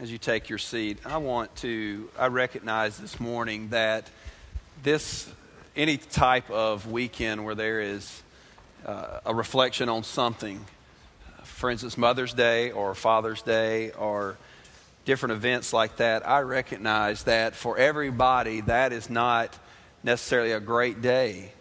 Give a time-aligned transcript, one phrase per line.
[0.00, 4.08] as you take your seat, I want to, I recognize this morning that
[4.82, 5.30] this,
[5.76, 8.22] any type of weekend where there is
[8.86, 10.64] uh, a reflection on something,
[11.42, 14.38] for instance, Mother's Day or Father's Day or
[15.04, 19.58] different events like that, I recognize that for everybody, that is not
[20.02, 21.52] necessarily a great day.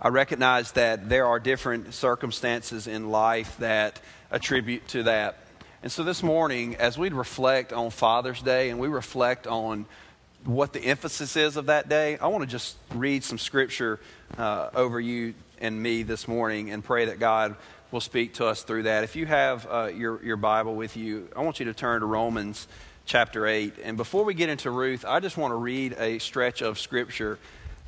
[0.00, 4.00] I recognize that there are different circumstances in life that
[4.30, 5.36] attribute to that.
[5.80, 9.86] And so this morning, as we reflect on Father's Day and we reflect on
[10.44, 14.00] what the emphasis is of that day, I want to just read some scripture
[14.36, 17.54] uh, over you and me this morning and pray that God
[17.92, 19.04] will speak to us through that.
[19.04, 22.06] If you have uh, your, your Bible with you, I want you to turn to
[22.06, 22.66] Romans
[23.06, 23.74] chapter 8.
[23.84, 27.38] And before we get into Ruth, I just want to read a stretch of scripture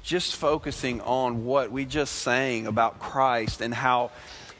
[0.05, 4.13] just focusing on what we just sang about Christ and how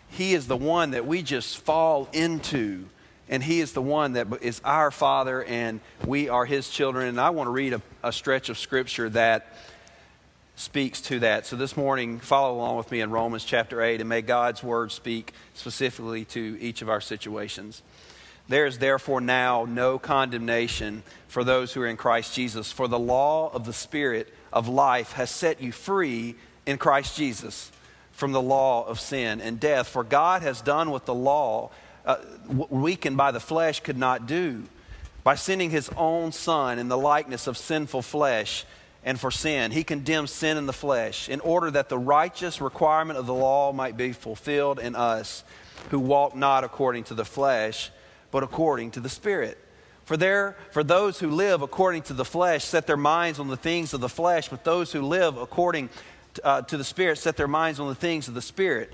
[0.09, 2.87] he is the one that we just fall into
[3.31, 7.07] and He is the one that is our Father, and we are His children.
[7.07, 9.55] And I want to read a, a stretch of Scripture that
[10.57, 11.47] speaks to that.
[11.47, 14.93] So this morning, follow along with me in Romans chapter 8, and may God's Word
[14.93, 17.83] speak specifically to each of our situations.
[18.49, 22.99] There is therefore now no condemnation for those who are in Christ Jesus, for the
[22.99, 26.35] law of the Spirit of life has set you free
[26.67, 27.71] in Christ Jesus
[28.11, 29.87] from the law of sin and death.
[29.87, 31.71] For God has done what the law
[32.05, 32.17] uh,
[32.49, 34.65] weakened by the flesh could not do.
[35.23, 38.65] By sending his own son in the likeness of sinful flesh
[39.05, 43.19] and for sin, he condemned sin in the flesh in order that the righteous requirement
[43.19, 45.45] of the law might be fulfilled in us
[45.91, 47.91] who walk not according to the flesh,
[48.31, 49.59] but according to the Spirit.
[50.05, 53.57] For, there, for those who live according to the flesh set their minds on the
[53.57, 55.89] things of the flesh, but those who live according
[56.35, 58.91] to, uh, to the Spirit set their minds on the things of the Spirit.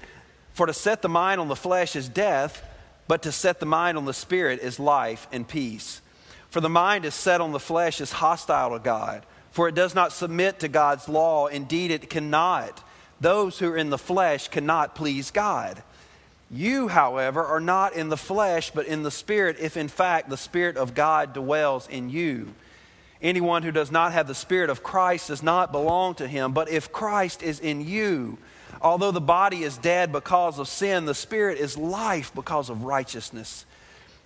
[0.52, 2.62] For to set the mind on the flesh is death
[3.08, 6.00] but to set the mind on the Spirit is life and peace.
[6.50, 9.94] For the mind is set on the flesh is hostile to God, for it does
[9.94, 11.46] not submit to God's law.
[11.46, 12.82] Indeed, it cannot.
[13.20, 15.82] Those who are in the flesh cannot please God.
[16.50, 20.36] You, however, are not in the flesh, but in the Spirit, if in fact the
[20.36, 22.54] Spirit of God dwells in you.
[23.20, 26.52] Anyone who does not have the Spirit of Christ does not belong to him.
[26.52, 28.38] But if Christ is in you,
[28.80, 33.64] Although the body is dead because of sin, the spirit is life because of righteousness.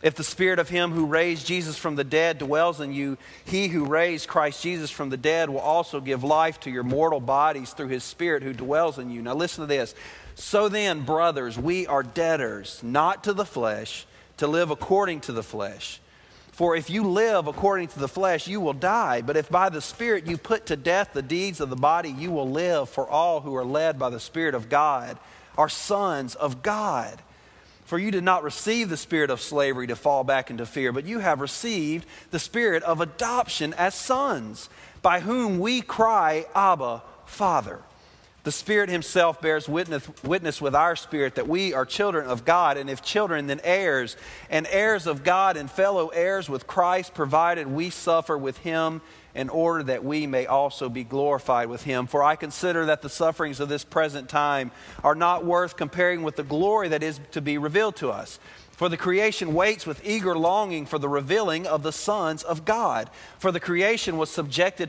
[0.02, 3.68] If the spirit of him who raised Jesus from the dead dwells in you, he
[3.68, 7.72] who raised Christ Jesus from the dead will also give life to your mortal bodies
[7.72, 9.20] through his spirit who dwells in you.
[9.20, 9.94] Now listen to this.
[10.36, 14.06] So then, brothers, we are debtors, not to the flesh,
[14.38, 15.99] to live according to the flesh.
[16.60, 19.22] For if you live according to the flesh, you will die.
[19.22, 22.30] But if by the Spirit you put to death the deeds of the body, you
[22.30, 22.90] will live.
[22.90, 25.16] For all who are led by the Spirit of God
[25.56, 27.18] are sons of God.
[27.86, 31.06] For you did not receive the spirit of slavery to fall back into fear, but
[31.06, 34.68] you have received the spirit of adoption as sons,
[35.00, 37.80] by whom we cry, Abba, Father.
[38.42, 42.78] The Spirit Himself bears witness, witness, with our spirit that we are children of God,
[42.78, 44.16] and if children, then heirs,
[44.48, 49.02] and heirs of God and fellow heirs with Christ, provided we suffer with Him
[49.34, 52.06] in order that we may also be glorified with Him.
[52.06, 54.70] For I consider that the sufferings of this present time
[55.04, 58.40] are not worth comparing with the glory that is to be revealed to us.
[58.80, 63.10] For the creation waits with eager longing for the revealing of the sons of God.
[63.38, 64.88] For the creation was subjected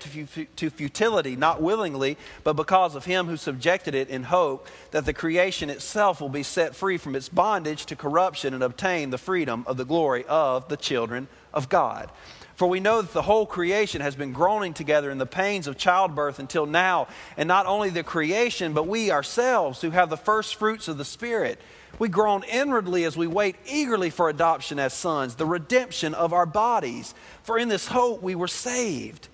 [0.55, 2.15] to, futility, not willingly,
[2.45, 6.41] but because of him who subjected it in hope that the creation itself will be
[6.41, 10.69] set free from its bondage to corruption and obtain the freedom of the glory of
[10.69, 12.09] the children of God.
[12.55, 15.77] For we know that the whole creation has been groaning together in the pains of
[15.77, 17.09] childbirth until now.
[17.35, 21.03] And not only the creation, but we ourselves who have the first fruits of the
[21.03, 21.59] Spirit
[21.99, 26.45] we groan inwardly as we wait eagerly for adoption as sons, the redemption of our
[26.45, 27.13] bodies.
[27.43, 29.27] For in this hope we were saved.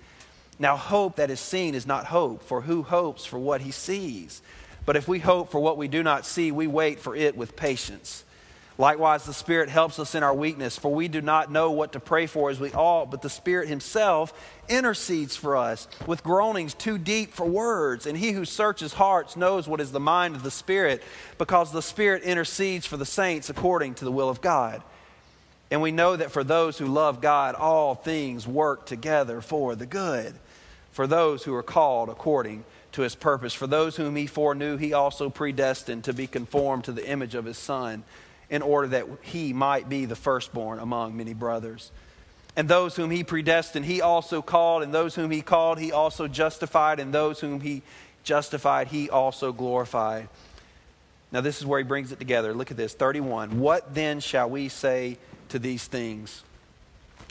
[0.59, 4.41] Now, hope that is seen is not hope, for who hopes for what he sees?
[4.85, 7.55] But if we hope for what we do not see, we wait for it with
[7.55, 8.23] patience.
[8.79, 11.99] Likewise, the Spirit helps us in our weakness, for we do not know what to
[11.99, 14.31] pray for as we ought, but the Spirit Himself
[14.69, 18.05] intercedes for us with groanings too deep for words.
[18.05, 21.01] And He who searches hearts knows what is the mind of the Spirit,
[21.39, 24.83] because the Spirit intercedes for the saints according to the will of God.
[25.71, 29.87] And we know that for those who love God, all things work together for the
[29.87, 30.35] good,
[30.91, 33.55] for those who are called according to His purpose.
[33.55, 37.45] For those whom He foreknew, He also predestined to be conformed to the image of
[37.45, 38.03] His Son
[38.49, 41.91] in order that he might be the firstborn among many brothers.
[42.55, 46.27] And those whom he predestined, he also called, and those whom he called, he also
[46.27, 47.83] justified, and those whom he
[48.23, 50.27] justified, he also glorified.
[51.31, 52.53] Now, this is where he brings it together.
[52.53, 53.59] Look at this 31.
[53.59, 55.17] What then shall we say
[55.49, 56.43] to these things?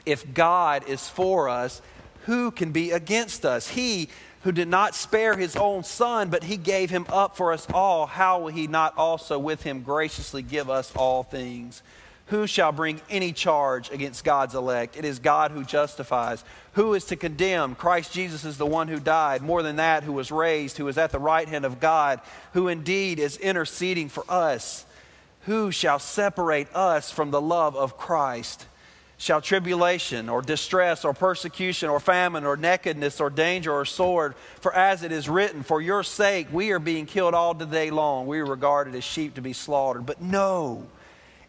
[0.05, 1.83] If God is for us,
[2.27, 3.69] who can be against us?
[3.69, 4.09] He
[4.47, 8.07] who did not spare his own son, but he gave him up for us all,
[8.07, 11.83] how will he not also with him graciously give us all things?
[12.27, 14.97] Who shall bring any charge against God's elect?
[14.97, 16.45] It is God who justifies.
[16.75, 17.75] Who is to condemn?
[17.75, 19.43] Christ Jesus is the one who died.
[19.43, 22.21] More than that, who was raised, who is at the right hand of God,
[22.53, 24.87] who indeed is interceding for us.
[25.47, 28.65] Who shall separate us from the love of Christ?
[29.19, 34.35] Shall tribulation or distress or persecution or famine or nakedness or danger or sword?
[34.61, 37.91] For as it is written, For your sake we are being killed all the day
[37.91, 38.27] long.
[38.27, 40.05] We are regarded as sheep to be slaughtered.
[40.05, 40.87] But no,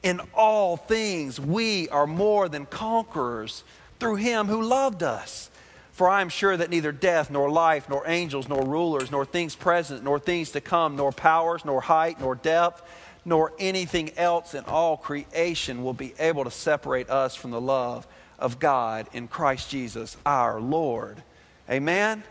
[0.02, 3.66] in all things we are more than conquerors
[4.00, 5.50] through him who loved us.
[5.92, 9.56] For I am sure that neither death, nor life, nor angels, nor rulers, nor things
[9.56, 12.84] present, nor things to come, nor powers, nor height, nor depth,
[13.27, 18.07] nor anything else in all creation will be able to separate us from the love
[18.39, 21.21] of God in Christ Jesus our Lord.
[21.69, 22.24] Amen?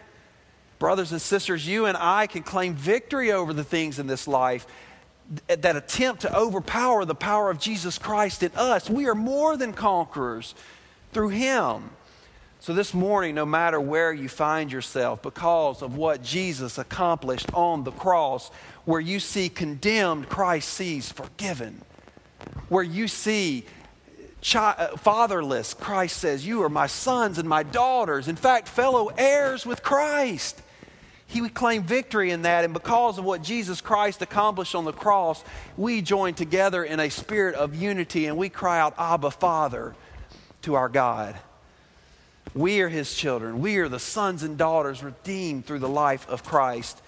[0.78, 4.66] Brothers and sisters, you and I can claim victory over the things in this life
[5.48, 8.88] that attempt to overpower the power of Jesus Christ in us.
[8.88, 10.54] We are more than conquerors
[11.12, 11.90] through Him.
[12.66, 17.84] So, this morning, no matter where you find yourself, because of what Jesus accomplished on
[17.84, 18.48] the cross,
[18.84, 21.80] where you see condemned, Christ sees forgiven.
[22.68, 23.66] Where you see
[24.52, 28.26] uh, fatherless, Christ says, You are my sons and my daughters.
[28.26, 30.60] In fact, fellow heirs with Christ.
[31.28, 34.92] He would claim victory in that, and because of what Jesus Christ accomplished on the
[34.92, 35.44] cross,
[35.76, 39.94] we join together in a spirit of unity and we cry out, Abba, Father,
[40.62, 41.36] to our God.
[42.54, 43.60] We are His children.
[43.60, 47.00] We are the sons and daughters redeemed through the life of Christ,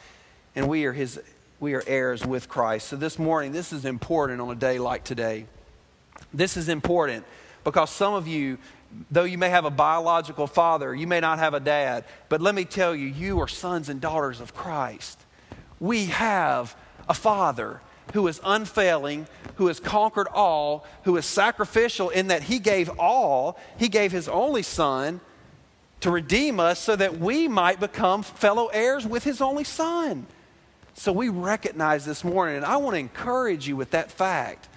[0.54, 1.20] and we are His
[1.60, 2.88] we are heirs with Christ.
[2.88, 5.46] So this morning, this is important on a day like today.
[6.32, 7.24] This is important
[7.64, 8.58] because some of you,
[9.10, 12.54] though you may have a biological father, you may not have a dad, but let
[12.54, 15.18] me tell you, you are sons and daughters of Christ.
[15.80, 16.76] We have
[17.08, 17.80] a father
[18.14, 19.26] who is unfailing,
[19.56, 23.58] who has conquered all, who is sacrificial in that he gave all.
[23.78, 25.20] He gave his only son
[26.00, 30.26] to redeem us so that we might become fellow heirs with his only son.
[30.94, 34.68] So we recognize this morning, and I want to encourage you with that fact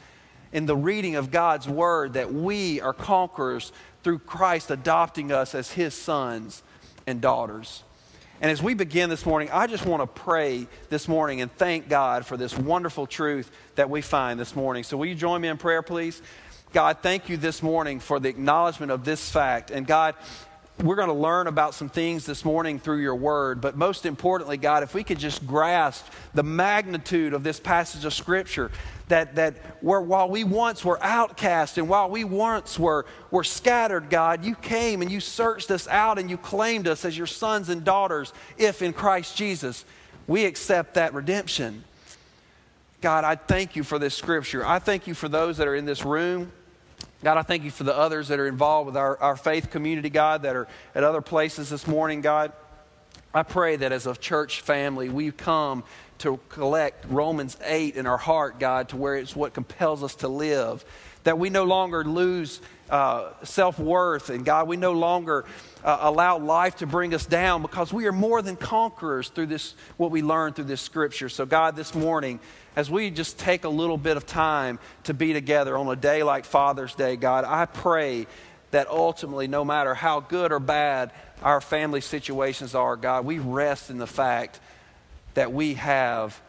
[0.51, 3.71] in the reading of God's word that we are conquerors
[4.03, 6.63] through Christ adopting us as his sons
[7.07, 7.83] and daughters.
[8.41, 11.87] And as we begin this morning, I just want to pray this morning and thank
[11.87, 14.83] God for this wonderful truth that we find this morning.
[14.83, 16.21] So, will you join me in prayer, please?
[16.73, 19.69] God, thank you this morning for the acknowledgement of this fact.
[19.69, 20.15] And God,
[20.79, 23.61] we're going to learn about some things this morning through your word.
[23.61, 28.13] But most importantly, God, if we could just grasp the magnitude of this passage of
[28.13, 28.71] Scripture,
[29.09, 34.09] that, that where, while we once were outcast and while we once were, were scattered,
[34.09, 37.69] God, you came and you searched us out and you claimed us as your sons
[37.69, 39.85] and daughters if in Christ Jesus
[40.27, 41.83] we accept that redemption.
[43.01, 44.65] God, I thank you for this Scripture.
[44.65, 46.51] I thank you for those that are in this room
[47.23, 50.09] God, I thank you for the others that are involved with our, our faith community,
[50.09, 52.51] God, that are at other places this morning, God.
[53.31, 55.83] I pray that as a church family, we come
[56.19, 60.27] to collect Romans 8 in our heart, God, to where it's what compels us to
[60.27, 60.83] live.
[61.23, 65.45] That we no longer lose uh, self worth, and God, we no longer
[65.83, 69.75] uh, allow life to bring us down because we are more than conquerors through this,
[69.97, 71.29] what we learn through this scripture.
[71.29, 72.39] So, God, this morning,
[72.75, 76.23] as we just take a little bit of time to be together on a day
[76.23, 78.27] like Father's Day, God, I pray
[78.71, 83.89] that ultimately, no matter how good or bad our family situations are, God, we rest
[83.89, 84.59] in the fact
[85.33, 86.39] that we have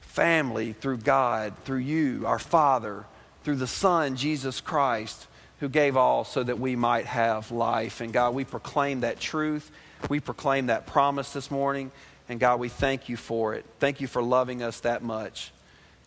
[0.00, 3.04] family through God, through you, our Father,
[3.44, 5.26] through the Son, Jesus Christ,
[5.60, 8.00] who gave all so that we might have life.
[8.00, 9.70] And God, we proclaim that truth.
[10.08, 11.90] We proclaim that promise this morning.
[12.28, 13.64] And God, we thank you for it.
[13.78, 15.52] Thank you for loving us that much.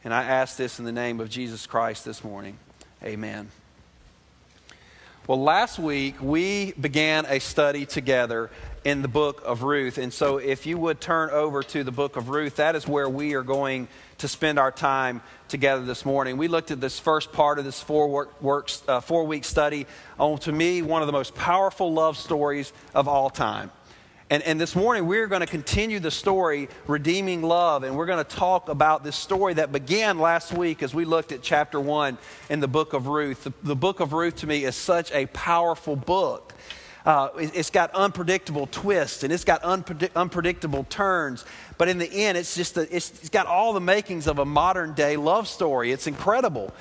[0.04, 2.58] And I ask this in the name of Jesus Christ this morning.
[3.04, 3.50] Amen.
[5.28, 8.50] Well, last week we began a study together
[8.84, 9.98] in the book of Ruth.
[9.98, 13.08] And so if you would turn over to the book of Ruth, that is where
[13.08, 13.88] we are going
[14.24, 16.38] to spend our time together this morning.
[16.38, 19.86] We looked at this first part of this four, work, works, uh, four week study
[20.18, 23.70] on, to me, one of the most powerful love stories of all time.
[24.30, 28.24] And, and this morning, we're going to continue the story, Redeeming Love, and we're going
[28.24, 32.18] to talk about this story that began last week as we looked at chapter one
[32.50, 33.44] in the book of Ruth.
[33.44, 36.54] The, the book of Ruth to me is such a powerful book.
[37.06, 41.44] Uh, it, has got unpredictable twists and it's got unpredict- unpredictable turns.
[41.78, 44.46] But in the end, it's just a, it's, it's got all the makings of a
[44.46, 45.92] modern day love story.
[45.92, 46.74] It's incredible.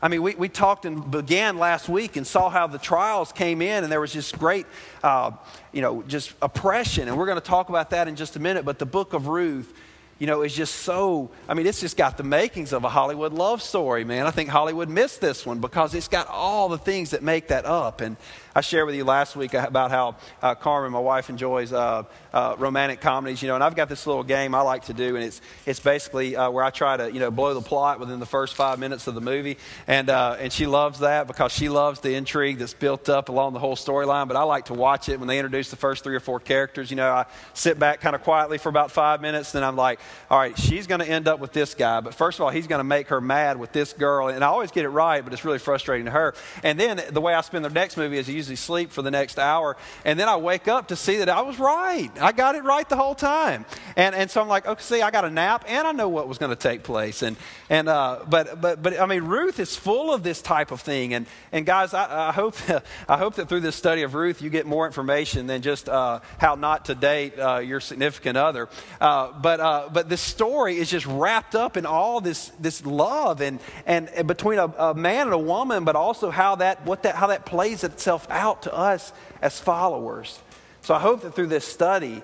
[0.00, 3.60] I mean, we, we talked and began last week and saw how the trials came
[3.60, 4.64] in, and there was just great,
[5.02, 5.32] uh,
[5.72, 7.08] you know, just oppression.
[7.08, 8.64] And we're going to talk about that in just a minute.
[8.64, 9.72] But the book of Ruth
[10.18, 13.32] you know, is just so, I mean, it's just got the makings of a Hollywood
[13.32, 14.26] love story, man.
[14.26, 17.64] I think Hollywood missed this one because it's got all the things that make that
[17.64, 18.00] up.
[18.00, 18.16] And
[18.54, 22.02] I shared with you last week about how uh, Carmen, my wife, enjoys uh,
[22.38, 25.16] uh, romantic comedies, you know, and I've got this little game I like to do,
[25.16, 28.20] and it's, it's basically uh, where I try to, you know, blow the plot within
[28.20, 29.58] the first five minutes of the movie.
[29.88, 33.54] And, uh, and she loves that because she loves the intrigue that's built up along
[33.54, 34.28] the whole storyline.
[34.28, 36.90] But I like to watch it when they introduce the first three or four characters.
[36.90, 39.98] You know, I sit back kind of quietly for about five minutes, then I'm like,
[40.30, 42.00] all right, she's going to end up with this guy.
[42.00, 44.28] But first of all, he's going to make her mad with this girl.
[44.28, 46.34] And I always get it right, but it's really frustrating to her.
[46.62, 49.10] And then the way I spend the next movie is I usually sleep for the
[49.10, 49.76] next hour.
[50.04, 52.10] And then I wake up to see that I was right.
[52.32, 53.64] Got it right the whole time.
[53.96, 56.28] And, and so I'm like, okay, see, I got a nap and I know what
[56.28, 57.22] was going to take place.
[57.22, 57.36] And,
[57.70, 61.14] and, uh, but, but, but I mean, Ruth is full of this type of thing.
[61.14, 62.56] And, and guys, I, I hope,
[63.08, 66.20] I hope that through this study of Ruth, you get more information than just uh,
[66.38, 68.68] how not to date uh, your significant other.
[69.00, 73.40] Uh, but, uh, but this story is just wrapped up in all this, this love
[73.40, 77.04] and, and, and between a, a man and a woman, but also how that, what
[77.04, 80.40] that, how that plays itself out to us as followers.
[80.82, 82.22] So I hope that through this study,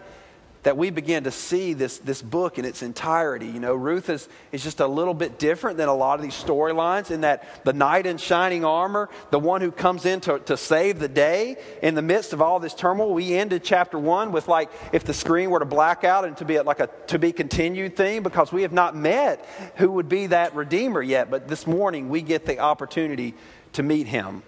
[0.65, 3.47] that we begin to see this, this book in its entirety.
[3.47, 6.35] You know, Ruth is, is just a little bit different than a lot of these
[6.35, 10.57] storylines in that the knight in shining armor, the one who comes in to, to
[10.57, 13.13] save the day in the midst of all this turmoil.
[13.13, 16.47] We ended chapter one with like if the screen were to black out and to
[16.47, 19.47] be like a to be continued theme because we have not met
[19.77, 21.31] who would be that redeemer yet.
[21.31, 23.35] But this morning we get the opportunity
[23.75, 24.43] to meet him.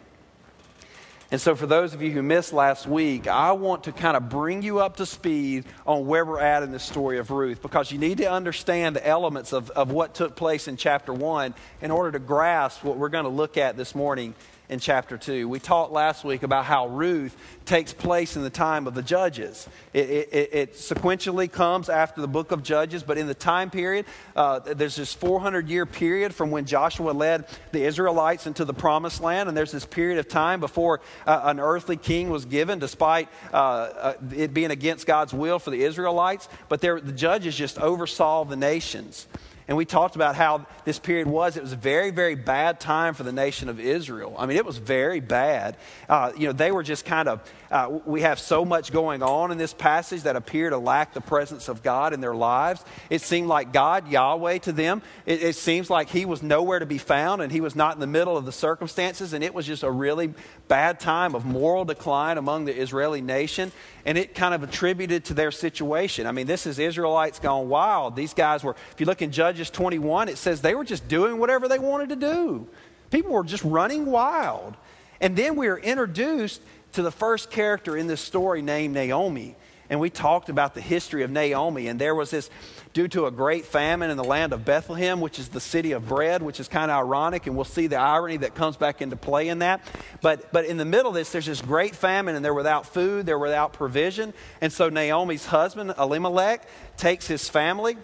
[1.33, 4.29] And so, for those of you who missed last week, I want to kind of
[4.29, 7.91] bring you up to speed on where we're at in the story of Ruth because
[7.91, 11.53] you need to understand the elements of, of what took place in chapter 1
[11.83, 14.35] in order to grasp what we're going to look at this morning
[14.69, 15.49] in chapter 2.
[15.49, 19.69] We talked last week about how Ruth takes place in the time of the judges.
[19.93, 24.07] It, it, it sequentially comes after the book of Judges, but in the time period,
[24.35, 29.21] uh, there's this 400 year period from when Joshua led the Israelites into the promised
[29.21, 33.29] land, and there's this period of time before uh, an earthly king was given, despite
[33.53, 36.49] uh, uh it being against God's will for the Israelites.
[36.69, 39.27] But there, the judges just oversaw the nations.
[39.69, 41.57] And we talked about how this period was.
[41.57, 44.37] It was a very, very bad time for the nation of Israel.
[44.39, 45.77] I mean, it was very bad.
[46.09, 49.51] Uh, you know, they were just kind of, uh, we have so much going on
[49.51, 52.85] in this passage that appear to lack the presence of God in their lives.
[53.11, 56.87] It seemed like God, Yahweh, to them, it, it seems like He was nowhere to
[56.87, 59.33] be found and He was not in the middle of the circumstances.
[59.33, 60.33] And it was just a really
[60.69, 63.73] bad time of moral decline among the Israeli nation.
[64.05, 66.27] And it kind of attributed to their situation.
[66.27, 68.15] I mean, this is Israelites gone wild.
[68.15, 71.39] These guys were, if you look in Judges 21, it says they were just doing
[71.39, 72.69] whatever they wanted to do.
[73.11, 74.77] People were just running wild.
[75.21, 76.61] And then we are introduced
[76.97, 79.55] to the first character in this story named Naomi.
[79.91, 81.89] And we talked about the history of Naomi.
[81.89, 82.49] And there was this,
[82.95, 86.09] due to a great famine in the land of Bethlehem, which is the city of
[86.09, 87.47] bread, which is kind of ironic.
[87.47, 89.83] And we'll see the irony that comes back into play in that.
[90.23, 93.27] But, but in the middle of this, there's this great famine, and they're without food,
[93.27, 94.33] they're without provision.
[94.63, 97.99] And so Naomi's husband, Elimelech, takes his family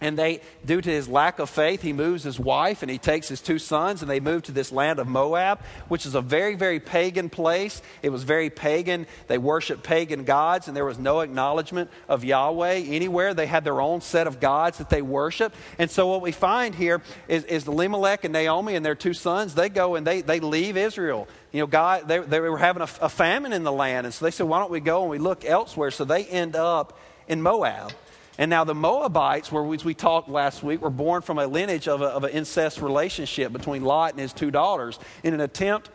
[0.00, 3.28] and they, due to his lack of faith, he moves his wife and he takes
[3.28, 6.54] his two sons and they move to this land of Moab, which is a very,
[6.54, 7.82] very pagan place.
[8.02, 9.06] It was very pagan.
[9.26, 13.34] They worshiped pagan gods and there was no acknowledgement of Yahweh anywhere.
[13.34, 15.52] They had their own set of gods that they worship.
[15.78, 19.56] And so what we find here is, is Elimelech and Naomi and their two sons,
[19.56, 21.26] they go and they, they leave Israel.
[21.50, 24.06] You know, God, they, they were having a, a famine in the land.
[24.06, 25.90] And so they said, why don't we go and we look elsewhere?
[25.90, 27.92] So they end up in Moab.
[28.38, 31.88] And now the Moabites, where we, we talked last week, were born from a lineage
[31.88, 35.90] of, a, of an incest relationship between Lot and his two daughters in an attempt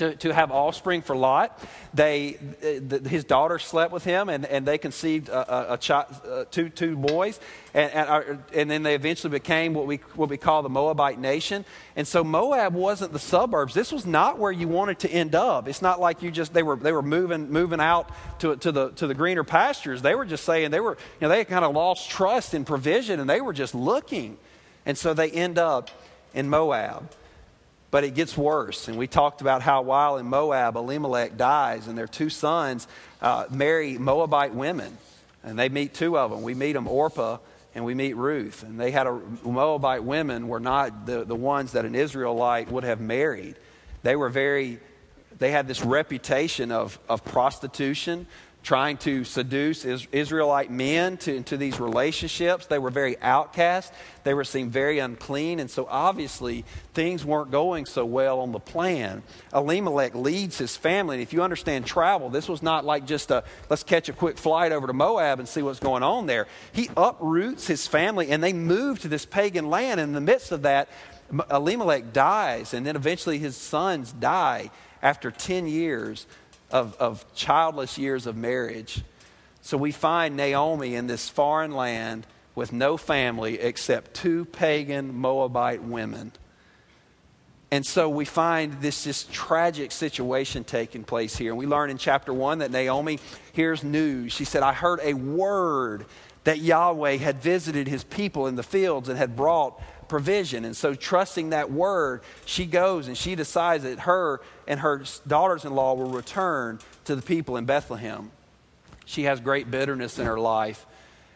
[0.00, 1.58] to, to have offspring for Lot.
[1.92, 6.06] They, the, his daughter slept with him, and, and they conceived a, a, a child,
[6.26, 7.38] uh, two, two boys.
[7.74, 8.22] And, and, uh,
[8.54, 11.66] and, then they eventually became what we, what we call the Moabite nation.
[11.96, 13.74] And so Moab wasn't the suburbs.
[13.74, 15.68] This was not where you wanted to end up.
[15.68, 18.90] It's not like you just, they were, they were moving, moving out to, to, the,
[18.92, 20.00] to the greener pastures.
[20.00, 23.20] They were just saying, they were, you know, they kind of lost trust in provision,
[23.20, 24.38] and they were just looking.
[24.86, 25.90] And so they end up
[26.32, 27.10] in Moab.
[27.90, 28.88] But it gets worse.
[28.88, 32.86] And we talked about how while in Moab, Elimelech dies, and their two sons
[33.20, 34.96] uh, marry Moabite women.
[35.42, 36.42] And they meet two of them.
[36.42, 37.38] We meet them, Orpah,
[37.74, 38.62] and we meet Ruth.
[38.62, 42.84] And they had a, Moabite women were not the, the ones that an Israelite would
[42.84, 43.56] have married.
[44.02, 44.78] They were very,
[45.38, 48.26] they had this reputation of, of prostitution.
[48.62, 52.66] Trying to seduce Israelite men to, into these relationships.
[52.66, 53.92] They were very outcast.
[54.22, 55.60] They were seen very unclean.
[55.60, 59.22] And so obviously things weren't going so well on the plan.
[59.54, 61.16] Elimelech leads his family.
[61.16, 64.36] And if you understand travel, this was not like just a let's catch a quick
[64.36, 66.46] flight over to Moab and see what's going on there.
[66.72, 70.00] He uproots his family and they move to this pagan land.
[70.00, 70.90] In the midst of that,
[71.50, 72.74] Elimelech dies.
[72.74, 74.70] And then eventually his sons die
[75.02, 76.26] after 10 years
[76.72, 79.02] of, of childless years of marriage.
[79.62, 85.82] So we find Naomi in this foreign land with no family except two pagan Moabite
[85.82, 86.32] women.
[87.70, 91.52] And so we find this, this tragic situation taking place here.
[91.52, 93.20] And we learn in chapter 1 that Naomi
[93.52, 94.32] hears news.
[94.32, 96.06] She said, I heard a word
[96.44, 100.64] that Yahweh had visited his people in the fields and had brought provision.
[100.64, 105.64] And so, trusting that word, she goes and she decides that her and her daughters
[105.64, 108.30] in law will return to the people in Bethlehem.
[109.04, 110.86] She has great bitterness in her life.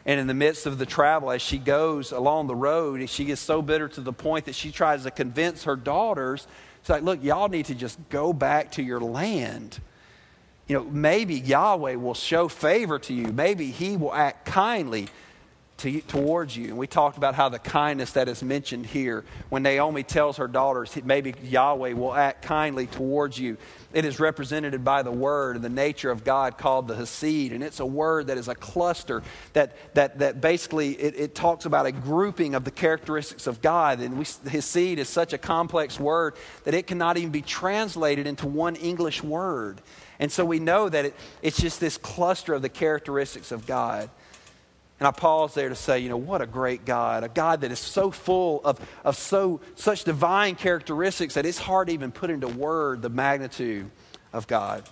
[0.07, 3.41] And in the midst of the travel, as she goes along the road, she gets
[3.41, 6.47] so bitter to the point that she tries to convince her daughters.
[6.83, 9.81] She's like, Look, y'all need to just go back to your land.
[10.69, 13.33] You know, maybe Yahweh will show favor to you.
[13.33, 15.09] Maybe He will act kindly
[15.85, 16.69] to, towards you.
[16.69, 20.49] And we talked about how the kindness that is mentioned here, when Naomi tells her
[20.49, 23.59] daughters, maybe Yahweh will act kindly towards you.
[23.93, 27.53] It is represented by the word and the nature of God called the Hesed.
[27.53, 29.23] And it's a word that is a cluster
[29.53, 34.01] that, that, that basically it, it talks about a grouping of the characteristics of God.
[34.01, 38.47] And we, Hesed is such a complex word that it cannot even be translated into
[38.47, 39.83] one English word.
[40.19, 44.09] And so we know that it, it's just this cluster of the characteristics of God.
[45.05, 47.71] And I pause there to say, you know, what a great God, a God that
[47.71, 52.31] is so full of, of so, such divine characteristics that it's hard to even put
[52.31, 53.91] into word the magnitude
[54.33, 54.83] of God.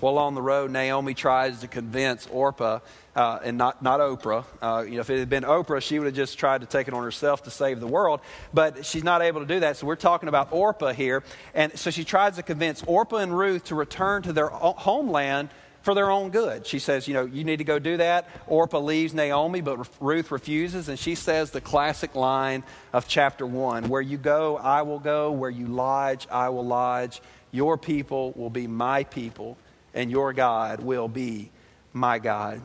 [0.00, 2.80] Well, on the road, Naomi tries to convince Orpah,
[3.14, 4.44] uh, and not, not Oprah.
[4.60, 6.88] Uh, you know, if it had been Oprah, she would have just tried to take
[6.88, 8.20] it on herself to save the world.
[8.52, 9.76] But she's not able to do that.
[9.76, 11.22] So we're talking about Orpah here.
[11.54, 15.50] And so she tries to convince Orpah and Ruth to return to their homeland
[15.82, 16.66] for their own good.
[16.66, 18.28] She says, You know, you need to go do that.
[18.46, 23.88] Orpah leaves Naomi, but Ruth refuses, and she says the classic line of chapter 1
[23.88, 25.32] Where you go, I will go.
[25.32, 27.20] Where you lodge, I will lodge.
[27.52, 29.56] Your people will be my people,
[29.94, 31.50] and your God will be
[31.92, 32.60] my God.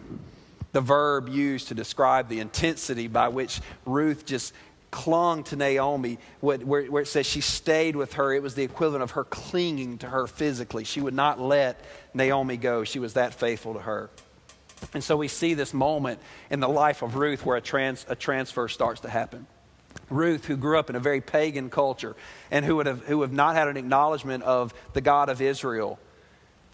[0.73, 4.53] The verb used to describe the intensity by which Ruth just
[4.91, 9.11] clung to Naomi, where, it says she stayed with her, it was the equivalent of
[9.11, 10.85] her clinging to her physically.
[10.85, 11.81] She would not let
[12.15, 12.83] Naomi go.
[12.83, 14.09] She was that faithful to her.
[14.93, 18.15] And so we see this moment in the life of Ruth where a, trans, a
[18.15, 19.47] transfer starts to happen.
[20.09, 22.15] Ruth, who grew up in a very pagan culture
[22.51, 25.99] and who would have, who have not had an acknowledgement of the God of Israel.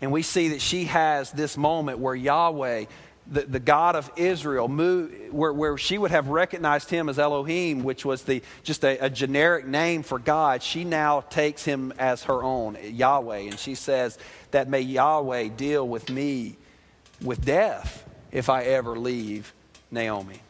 [0.01, 2.85] And we see that she has this moment where Yahweh
[3.27, 8.03] the, the God of Israel, where, where she would have recognized him as Elohim, which
[8.03, 12.43] was the, just a, a generic name for God, she now takes him as her
[12.43, 13.39] own, Yahweh.
[13.39, 14.17] And she says
[14.51, 16.57] that may Yahweh deal with me
[17.21, 19.53] with death if I ever leave
[19.91, 20.41] Naomi.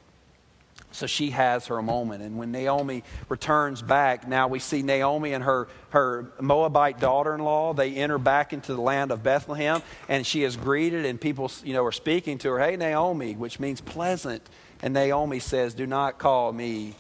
[0.92, 2.22] So she has her moment.
[2.22, 7.42] And when Naomi returns back, now we see Naomi and her, her Moabite daughter in
[7.42, 7.74] law.
[7.74, 11.74] They enter back into the land of Bethlehem, and she is greeted, and people you
[11.74, 14.42] know, are speaking to her, Hey, Naomi, which means pleasant.
[14.82, 16.96] And Naomi says, Do not call me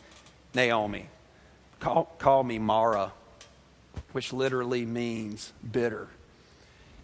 [0.54, 1.08] Naomi.
[1.80, 3.12] Call, call me Mara,
[4.12, 6.08] which literally means bitter.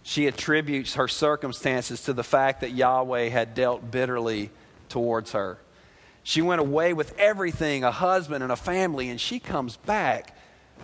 [0.04, 4.52] She attributes her circumstances to the fact that Yahweh had dealt bitterly
[4.88, 5.58] towards her.
[6.28, 10.36] She went away with everything a husband and a family, and she comes back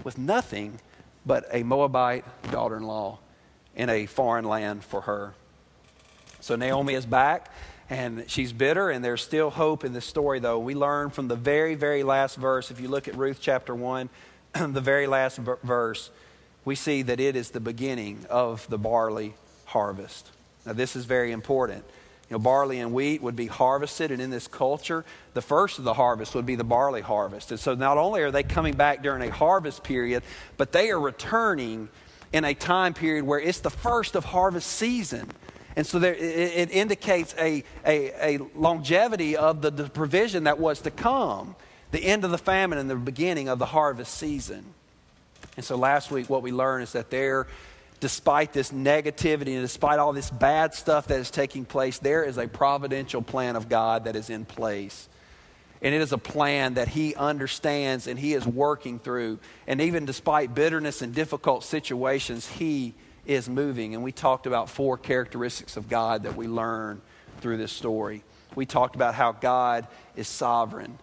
[0.01, 0.79] with nothing
[1.25, 3.19] but a Moabite daughter in law
[3.75, 5.33] in a foreign land for her.
[6.39, 7.51] So Naomi is back
[7.89, 10.59] and she's bitter, and there's still hope in this story, though.
[10.59, 14.09] We learn from the very, very last verse, if you look at Ruth chapter 1,
[14.53, 16.09] the very last verse,
[16.63, 19.33] we see that it is the beginning of the barley
[19.65, 20.31] harvest.
[20.65, 21.83] Now, this is very important
[22.33, 25.93] know, barley and wheat would be harvested, and in this culture, the first of the
[25.93, 27.51] harvest would be the barley harvest.
[27.51, 30.23] And so not only are they coming back during a harvest period,
[30.57, 31.89] but they are returning
[32.33, 35.29] in a time period where it's the first of harvest season.
[35.75, 40.59] And so there, it, it, indicates a, a, a longevity of the, the provision that
[40.59, 41.55] was to come,
[41.91, 44.65] the end of the famine and the beginning of the harvest season.
[45.55, 47.47] And so last week, what we learned is that there
[48.03, 52.37] despite this negativity and despite all this bad stuff that is taking place, there is
[52.37, 55.07] a providential plan of God that is in place.
[55.81, 59.39] And it is a plan that He understands and He is working through.
[59.67, 62.93] And even despite bitterness and difficult situations, He
[63.25, 63.95] is moving.
[63.95, 67.01] And we talked about four characteristics of God that we learn
[67.39, 68.21] through this story.
[68.53, 69.87] We talked about how God
[70.17, 70.99] is sovereign.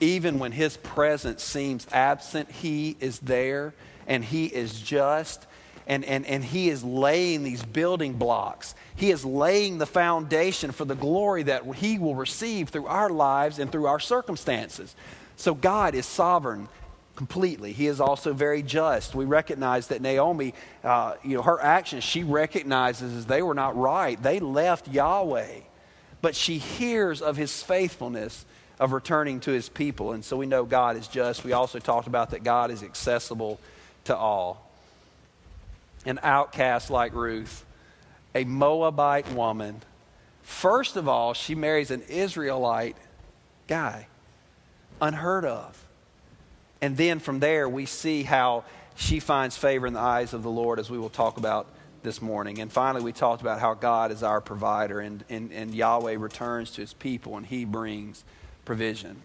[0.00, 3.72] Even when his presence seems absent, he is there
[4.06, 5.46] and he is just
[5.86, 8.74] and, and, and he is laying these building blocks.
[8.96, 13.58] He is laying the foundation for the glory that he will receive through our lives
[13.58, 14.94] and through our circumstances.
[15.36, 16.68] So God is sovereign
[17.16, 17.72] completely.
[17.72, 19.14] He is also very just.
[19.14, 24.20] We recognize that Naomi, uh, you know, her actions, she recognizes they were not right.
[24.22, 25.60] They left Yahweh,
[26.20, 28.46] but she hears of his faithfulness
[28.78, 30.12] of returning to his people.
[30.12, 31.44] And so we know God is just.
[31.44, 33.60] We also talked about that God is accessible
[34.04, 34.61] to all.
[36.04, 37.64] An outcast like Ruth,
[38.34, 39.82] a Moabite woman,
[40.42, 42.96] first of all, she marries an Israelite
[43.68, 44.06] guy.
[45.00, 45.84] Unheard of.
[46.80, 48.64] And then from there, we see how
[48.96, 51.66] she finds favor in the eyes of the Lord, as we will talk about
[52.02, 52.58] this morning.
[52.58, 56.72] And finally, we talked about how God is our provider, and, and, and Yahweh returns
[56.72, 58.24] to his people, and he brings
[58.64, 59.22] provision.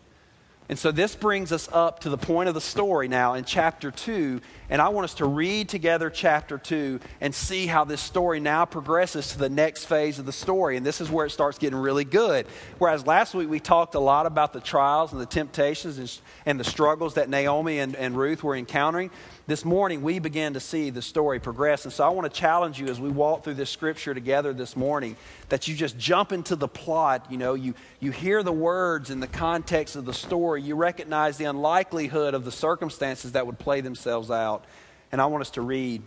[0.70, 3.90] And so this brings us up to the point of the story now in chapter
[3.90, 4.42] 2.
[4.70, 8.66] And I want us to read together chapter 2 and see how this story now
[8.66, 10.76] progresses to the next phase of the story.
[10.76, 12.48] And this is where it starts getting really good.
[12.80, 16.60] Whereas last week we talked a lot about the trials and the temptations and, and
[16.60, 19.10] the struggles that Naomi and, and Ruth were encountering
[19.48, 21.86] this morning we began to see the story progress.
[21.86, 24.76] And so I want to challenge you as we walk through this scripture together this
[24.76, 25.16] morning
[25.48, 27.26] that you just jump into the plot.
[27.30, 31.38] You know, you, you hear the words in the context of the story, you recognize
[31.38, 34.66] the unlikelihood of the circumstances that would play themselves out.
[35.12, 36.02] And I want us to read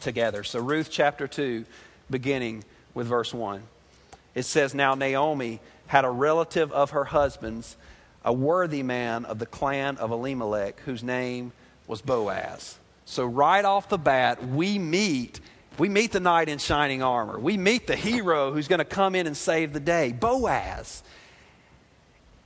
[0.00, 0.44] together.
[0.44, 1.64] So, Ruth chapter 2,
[2.10, 2.64] beginning
[2.94, 3.62] with verse 1.
[4.34, 7.76] It says, Now Naomi had a relative of her husband's,
[8.24, 11.52] a worthy man of the clan of Elimelech, whose name
[11.86, 12.78] was Boaz.
[13.04, 15.40] So right off the bat, we meet
[15.78, 17.38] we meet the knight in shining armor.
[17.38, 21.02] We meet the hero who's going to come in and save the day, Boaz.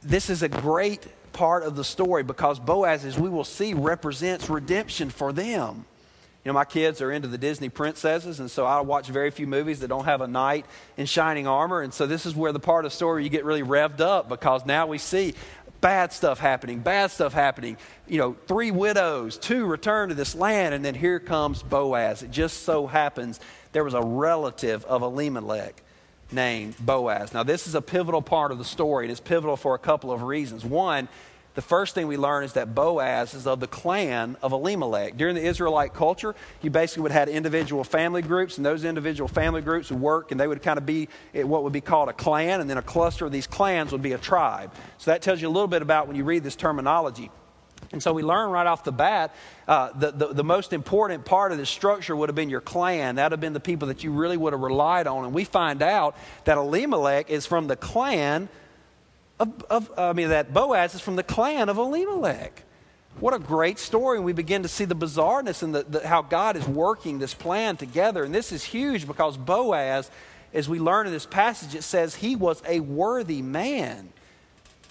[0.05, 4.49] This is a great part of the story because Boaz, as we will see, represents
[4.49, 5.85] redemption for them.
[6.45, 9.47] You know, my kids are into the Disney princesses, and so I watch very few
[9.47, 10.67] movies that don't have a knight
[10.97, 11.81] in shining armor.
[11.81, 14.29] And so this is where the part of the story you get really revved up
[14.29, 15.35] because now we see
[15.81, 17.77] bad stuff happening, bad stuff happening.
[18.07, 22.23] You know, three widows, two return to this land, and then here comes Boaz.
[22.23, 23.41] It just so happens
[23.73, 25.84] there was a relative of Elimelech
[26.35, 27.33] named Boaz.
[27.33, 30.13] Now, this is a pivotal part of the story, and it's pivotal for a couple
[30.13, 30.65] of reasons.
[30.65, 31.09] One,
[31.55, 35.17] the first thing we learn is that Boaz is of the clan of Elimelech.
[35.17, 39.63] During the Israelite culture, you basically would have individual family groups, and those individual family
[39.63, 42.61] groups would work, and they would kind of be what would be called a clan,
[42.61, 44.75] and then a cluster of these clans would be a tribe.
[44.99, 47.31] So that tells you a little bit about when you read this terminology.
[47.93, 49.35] And so we learn right off the bat
[49.67, 53.17] uh, the, the, the, most important part of this structure would have been your clan.
[53.17, 55.25] That would have been the people that you really would have relied on.
[55.25, 58.49] And we find out that Elimelech is from the clan
[59.41, 62.63] of, of, I mean, that Boaz is from the clan of Elimelech.
[63.21, 64.19] What a great story.
[64.19, 67.35] And we begin to see the bizarreness and the, the, how God is working this
[67.35, 68.25] plan together.
[68.25, 70.11] And this is huge because Boaz,
[70.53, 74.13] as we learn in this passage, it says he was a worthy man.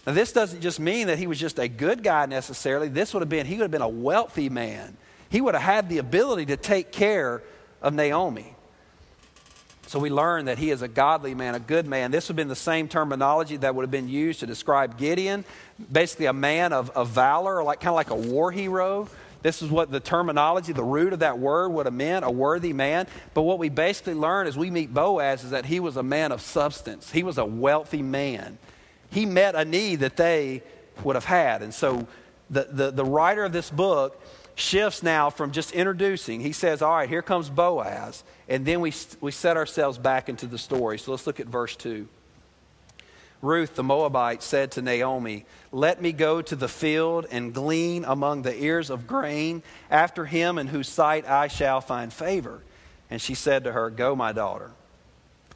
[0.05, 2.89] Now, this doesn't just mean that he was just a good guy necessarily.
[2.89, 4.97] This would have been, he would have been a wealthy man.
[5.29, 7.41] He would have had the ability to take care
[7.81, 8.53] of Naomi.
[9.87, 12.11] So we learn that he is a godly man, a good man.
[12.11, 15.45] This would have been the same terminology that would have been used to describe Gideon,
[15.91, 19.07] basically a man of, of valor, like kind of like a war hero.
[19.43, 22.73] This is what the terminology, the root of that word would have meant, a worthy
[22.73, 23.07] man.
[23.33, 26.31] But what we basically learn as we meet Boaz is that he was a man
[26.31, 27.11] of substance.
[27.11, 28.57] He was a wealthy man.
[29.13, 30.63] He met a need that they
[31.03, 31.61] would have had.
[31.61, 32.07] And so
[32.49, 34.19] the, the, the writer of this book
[34.55, 36.41] shifts now from just introducing.
[36.41, 38.23] He says, All right, here comes Boaz.
[38.49, 40.97] And then we, we set ourselves back into the story.
[40.97, 42.07] So let's look at verse 2.
[43.41, 48.41] Ruth the Moabite said to Naomi, Let me go to the field and glean among
[48.41, 52.61] the ears of grain after him in whose sight I shall find favor.
[53.09, 54.71] And she said to her, Go, my daughter.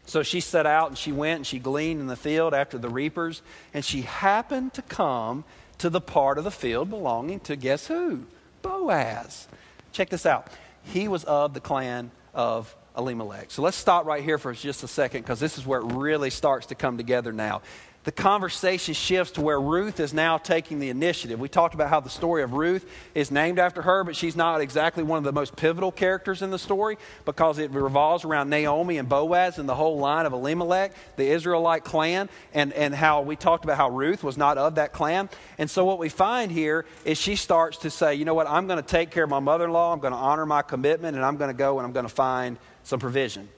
[0.07, 2.89] So she set out and she went and she gleaned in the field after the
[2.89, 3.41] reapers.
[3.73, 5.43] And she happened to come
[5.77, 8.23] to the part of the field belonging to guess who?
[8.61, 9.47] Boaz.
[9.91, 10.47] Check this out.
[10.83, 13.51] He was of the clan of Elimelech.
[13.51, 16.29] So let's stop right here for just a second because this is where it really
[16.29, 17.61] starts to come together now.
[18.07, 21.41] The conversation shifts to where Ruth is now taking the initiative.
[21.41, 24.61] We talked about how the story of Ruth is named after her, but she's not
[24.61, 28.97] exactly one of the most pivotal characters in the story because it revolves around Naomi
[28.97, 33.35] and Boaz and the whole line of Elimelech, the Israelite clan, and, and how we
[33.35, 35.27] talked about how Ruth was not of that clan.
[35.57, 38.67] And so what we find here is she starts to say, you know what, I'm
[38.67, 41.17] going to take care of my mother in law, I'm going to honor my commitment,
[41.17, 43.49] and I'm going to go and I'm going to find some provision.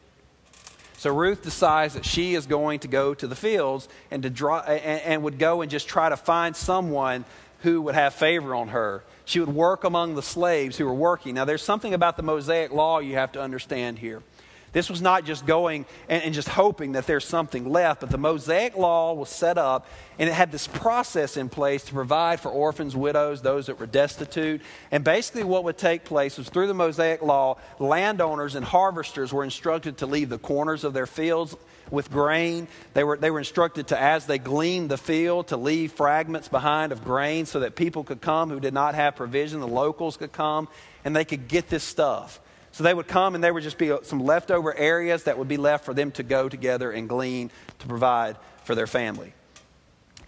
[1.00, 4.60] So Ruth decides that she is going to go to the fields and, to draw,
[4.60, 7.24] and, and would go and just try to find someone
[7.62, 9.02] who would have favor on her.
[9.24, 11.36] She would work among the slaves who were working.
[11.36, 14.22] Now, there's something about the Mosaic law you have to understand here.
[14.72, 18.18] This was not just going and, and, just hoping that there's something left, but the
[18.18, 19.88] Mosaic law was set up
[20.20, 23.88] and it had this process in place to provide for orphans, widows, those that were
[23.88, 24.62] destitute.
[24.92, 29.44] And basically, what would take place was through the Mosaic law, landowners and harvesters were
[29.44, 31.56] instructed to leave the corners of their fields
[31.90, 32.68] with grain.
[32.94, 36.92] They were, they were instructed to, as they gleaned the field, to leave fragments behind
[36.92, 40.32] of grain so that people could come who did not have provision, the locals could
[40.32, 40.68] come,
[41.04, 42.40] and they could get this stuff.
[42.80, 45.50] So they would come and there would just be uh, some leftover areas that would
[45.50, 49.34] be left for them to go together and glean to provide for their family.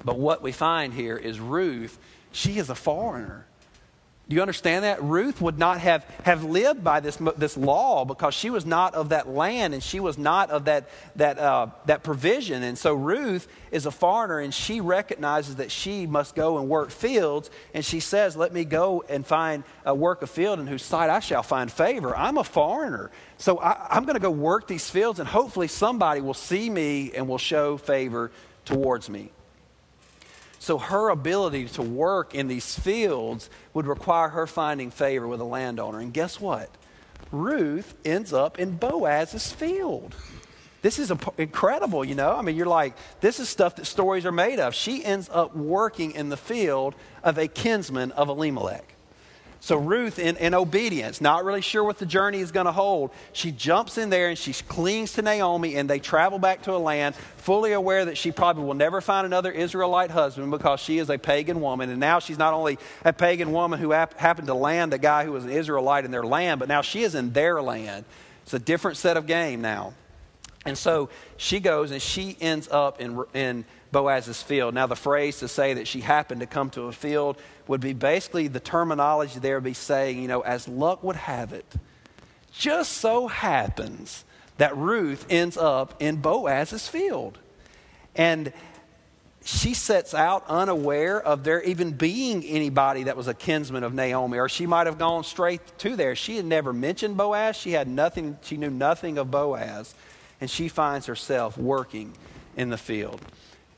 [0.03, 1.97] But what we find here is Ruth,
[2.33, 3.45] she is a foreigner.
[4.31, 5.03] Do you understand that?
[5.03, 9.09] Ruth would not have, have lived by this, this law because she was not of
[9.09, 12.63] that land and she was not of that, that, uh, that provision.
[12.63, 16.91] And so Ruth is a foreigner and she recognizes that she must go and work
[16.91, 17.49] fields.
[17.73, 21.09] And she says, Let me go and find a work a field in whose sight
[21.09, 22.15] I shall find favor.
[22.15, 23.11] I'm a foreigner.
[23.37, 27.11] So I, I'm going to go work these fields and hopefully somebody will see me
[27.11, 28.31] and will show favor
[28.63, 29.33] towards me.
[30.61, 35.43] So her ability to work in these fields would require her finding favor with a
[35.43, 35.99] landowner.
[35.99, 36.69] And guess what?
[37.31, 40.13] Ruth ends up in Boaz's field.
[40.83, 42.35] This is incredible, you know?
[42.35, 44.75] I mean, you're like, this is stuff that stories are made of.
[44.75, 46.93] She ends up working in the field
[47.23, 48.93] of a kinsman of Elimelech.
[49.63, 53.11] So Ruth, in, in obedience, not really sure what the journey is going to hold,
[53.31, 56.77] she jumps in there and she clings to Naomi, and they travel back to a
[56.81, 61.11] land fully aware that she probably will never find another Israelite husband because she is
[61.11, 61.91] a pagan woman.
[61.91, 65.25] And now she's not only a pagan woman who hap- happened to land a guy
[65.25, 68.03] who was an Israelite in their land, but now she is in their land.
[68.41, 69.93] It's a different set of game now.
[70.65, 74.73] And so she goes and she ends up in, in Boaz's field.
[74.73, 77.93] Now, the phrase to say that she happened to come to a field would be
[77.93, 81.65] basically the terminology there would be saying, you know, as luck would have it,
[82.53, 84.23] just so happens
[84.57, 87.37] that Ruth ends up in Boaz's field.
[88.15, 88.53] And
[89.43, 94.37] she sets out unaware of there even being anybody that was a kinsman of Naomi,
[94.37, 96.15] or she might have gone straight to there.
[96.15, 97.55] She had never mentioned Boaz.
[97.55, 99.95] She had nothing, she knew nothing of Boaz.
[100.39, 102.15] And she finds herself working
[102.55, 103.21] in the field.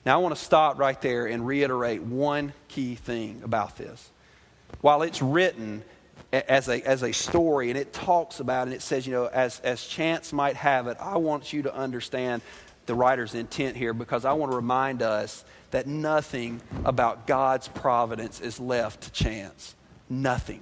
[0.05, 4.09] Now, I want to stop right there and reiterate one key thing about this.
[4.81, 5.83] While it's written
[6.31, 9.59] as a, as a story and it talks about and it says, you know, as,
[9.61, 12.41] as chance might have it, I want you to understand
[12.85, 18.41] the writer's intent here because I want to remind us that nothing about God's providence
[18.41, 19.75] is left to chance.
[20.09, 20.61] Nothing.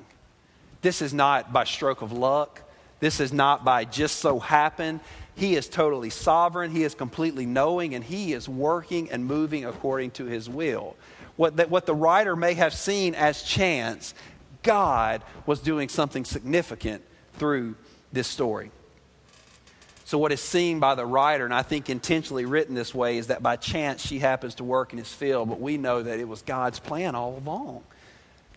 [0.81, 2.61] This is not by stroke of luck.
[2.99, 4.99] This is not by just so happen.
[5.35, 10.11] He is totally sovereign, He is completely knowing, and He is working and moving according
[10.11, 10.95] to His will.
[11.35, 14.13] What, that, what the writer may have seen as chance,
[14.63, 17.75] God was doing something significant through
[18.11, 18.71] this story.
[20.05, 23.27] So, what is seen by the writer, and I think intentionally written this way, is
[23.27, 26.27] that by chance she happens to work in his field, but we know that it
[26.27, 27.83] was God's plan all along.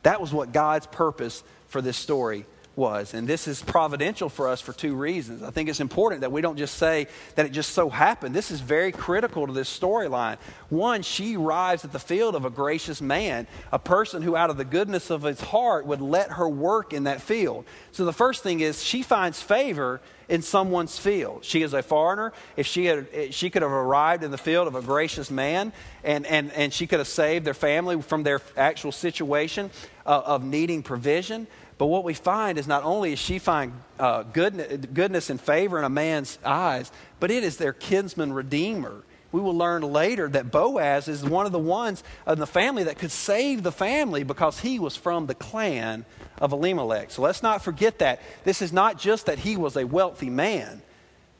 [0.02, 2.44] That was what God's purpose for this story
[2.76, 3.14] was.
[3.14, 5.42] And this is providential for us for two reasons.
[5.42, 7.06] I think it's important that we don't just say
[7.36, 8.34] that it just so happened.
[8.34, 10.38] This is very critical to this storyline.
[10.68, 14.56] One, she arrives at the field of a gracious man, a person who, out of
[14.56, 17.64] the goodness of his heart, would let her work in that field.
[17.92, 21.44] So the first thing is she finds favor in someone's field.
[21.44, 22.32] She is a foreigner.
[22.56, 26.26] If she had, she could have arrived in the field of a gracious man, and,
[26.26, 29.70] and, and she could have saved their family from their actual situation
[30.06, 31.46] uh, of needing provision.
[31.76, 35.78] But what we find is not only is she find uh, goodness, goodness and favor
[35.78, 39.02] in a man's eyes, but it is their kinsman redeemer.
[39.32, 42.98] We will learn later that Boaz is one of the ones in the family that
[42.98, 46.04] could save the family because he was from the clan
[46.38, 47.10] of Elimelech.
[47.10, 48.22] So let's not forget that.
[48.44, 50.82] This is not just that he was a wealthy man,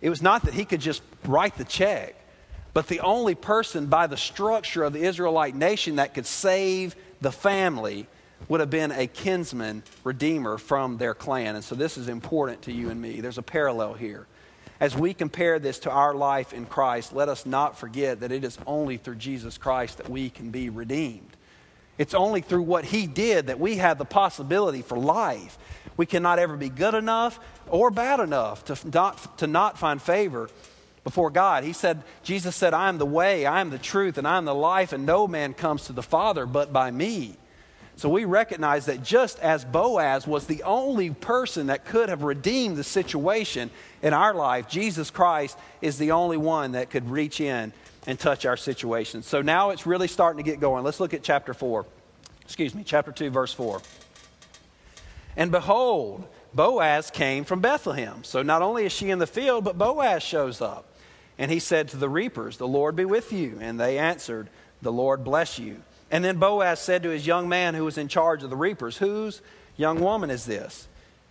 [0.01, 2.17] it was not that he could just write the check,
[2.73, 7.33] but the only person by the structure of the Israelite nation that could save the
[7.33, 8.09] family
[8.49, 11.55] would have been a kinsman redeemer from their clan.
[11.55, 13.21] And so this is important to you and me.
[13.21, 14.27] There's a parallel here.
[14.81, 18.45] as we compare this to our life in Christ, let us not forget that it
[18.45, 21.37] is only through Jesus Christ that we can be redeemed.
[21.97, 25.57] It's only through what He did that we have the possibility for life.
[25.97, 30.51] We cannot ever be good enough or bad enough to not, to not find favor
[31.05, 31.63] before God.
[31.63, 34.45] He said, Jesus said, I am the way, I am the truth, and I am
[34.45, 37.37] the life, and no man comes to the Father but by me.
[37.97, 42.77] So we recognize that just as Boaz was the only person that could have redeemed
[42.77, 43.71] the situation
[44.03, 47.73] in our life, Jesus Christ is the only one that could reach in
[48.07, 49.23] and touch our situation.
[49.23, 50.83] So now it's really starting to get going.
[50.83, 51.87] Let's look at chapter 4.
[52.43, 53.81] Excuse me, chapter 2, verse 4.
[55.37, 58.25] And behold, Boaz came from Bethlehem.
[58.25, 60.87] So not only is she in the field, but Boaz shows up.
[61.39, 63.59] And he said to the reapers, The Lord be with you.
[63.61, 64.49] And they answered,
[64.83, 65.83] The Lord bless you.
[66.15, 68.99] And then Boaz said to his young man who was in charge of the reapers,
[68.99, 69.43] Whose
[69.77, 70.87] young woman is this?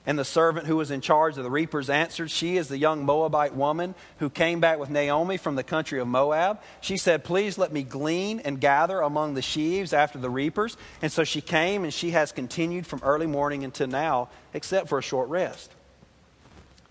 [0.05, 3.05] And the servant who was in charge of the reapers answered, She is the young
[3.05, 6.59] Moabite woman who came back with Naomi from the country of Moab.
[6.81, 10.75] She said, Please let me glean and gather among the sheaves after the reapers.
[11.01, 14.97] And so she came, and she has continued from early morning until now, except for
[14.97, 15.71] a short rest.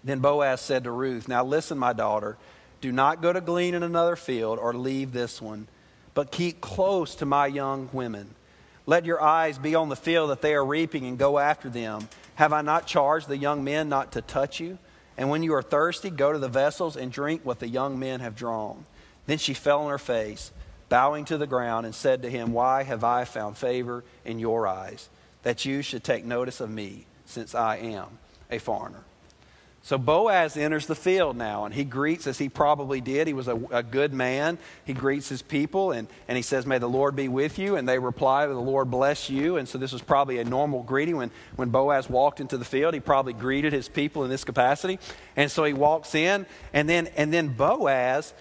[0.02, 2.38] Then Boaz said to Ruth, Now listen, my daughter,
[2.81, 5.68] do not go to glean in another field or leave this one,
[6.14, 8.35] but keep close to my young women.
[8.87, 12.09] Let your eyes be on the field that they are reaping and go after them.
[12.35, 14.79] Have I not charged the young men not to touch you?
[15.16, 18.20] And when you are thirsty, go to the vessels and drink what the young men
[18.20, 18.87] have drawn.
[19.27, 20.51] Then she fell on her face,
[20.88, 24.66] bowing to the ground, and said to him, Why have I found favor in your
[24.66, 25.09] eyes,
[25.42, 28.18] that you should take notice of me, since I am
[28.51, 29.05] a foreigner?
[29.84, 33.26] So Boaz enters the field now, and he greets as he probably did.
[33.26, 34.58] He was a, a, good man.
[34.84, 37.74] He greets his people, and, and he says, May the Lord be with you.
[37.74, 39.56] And they reply, The Lord bless you.
[39.56, 41.16] And so this was probably a normal greeting.
[41.16, 45.00] When, when Boaz walked into the field, he probably greeted his people in this capacity.
[45.34, 48.34] And so he walks in, and then, and then Boaz,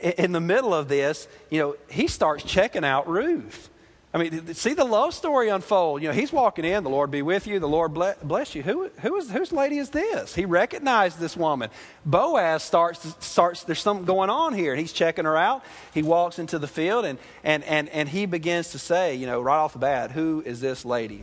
[0.00, 3.68] in the middle of this, you know, he starts checking out Ruth.
[4.16, 6.00] I mean, see the love story unfold.
[6.00, 8.62] You know, he's walking in, the Lord be with you, the Lord bless you.
[8.62, 10.34] Who, who is, whose lady is this?
[10.34, 11.68] He recognized this woman.
[12.06, 14.74] Boaz starts, starts, there's something going on here.
[14.74, 15.62] He's checking her out.
[15.92, 19.42] He walks into the field and, and, and, and he begins to say, you know,
[19.42, 21.22] right off the bat, who is this lady?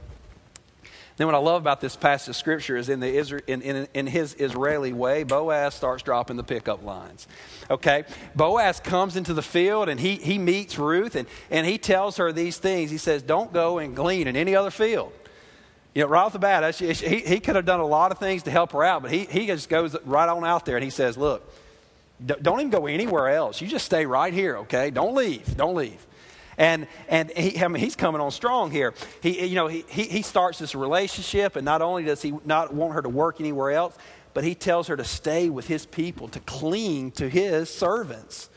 [1.17, 4.05] Then, what I love about this passage of scripture is in, the, in, in, in
[4.05, 7.27] his Israeli way, Boaz starts dropping the pickup lines.
[7.73, 8.03] Okay?
[8.35, 12.31] Boaz comes into the field and he, he meets Ruth and, and he tells her
[12.31, 12.91] these things.
[12.91, 15.11] He says, Don't go and glean in any other field.
[15.95, 18.43] You know, right off the bat, he, he could have done a lot of things
[18.43, 20.91] to help her out, but he, he just goes right on out there and he
[20.91, 21.51] says, Look,
[22.23, 23.59] don't even go anywhere else.
[23.59, 24.91] You just stay right here, okay?
[24.91, 25.57] Don't leave.
[25.57, 26.05] Don't leave.
[26.59, 28.93] And, and he, I mean, he's coming on strong here.
[29.21, 32.71] He, you know, he, he, he starts this relationship, and not only does he not
[32.71, 33.97] want her to work anywhere else,
[34.33, 38.49] but he tells her to stay with his people, to cling to his servants.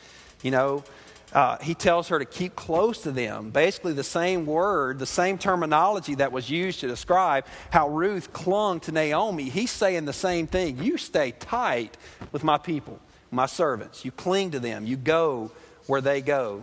[0.42, 0.84] You know,
[1.32, 3.50] uh, he tells her to keep close to them.
[3.50, 8.80] Basically, the same word, the same terminology that was used to describe how Ruth clung
[8.80, 9.44] to Naomi.
[9.44, 10.78] He's saying the same thing.
[10.82, 11.96] You stay tight
[12.32, 14.04] with my people, my servants.
[14.04, 14.86] You cling to them.
[14.86, 15.50] You go
[15.86, 16.62] where they go.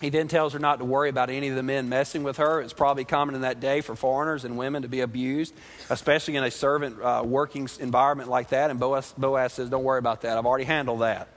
[0.00, 2.60] He then tells her not to worry about any of the men messing with her.
[2.60, 5.54] It's probably common in that day for foreigners and women to be abused,
[5.88, 8.70] especially in a servant uh, working environment like that.
[8.70, 10.36] And Boaz, Boaz says, Don't worry about that.
[10.36, 11.28] I've already handled that.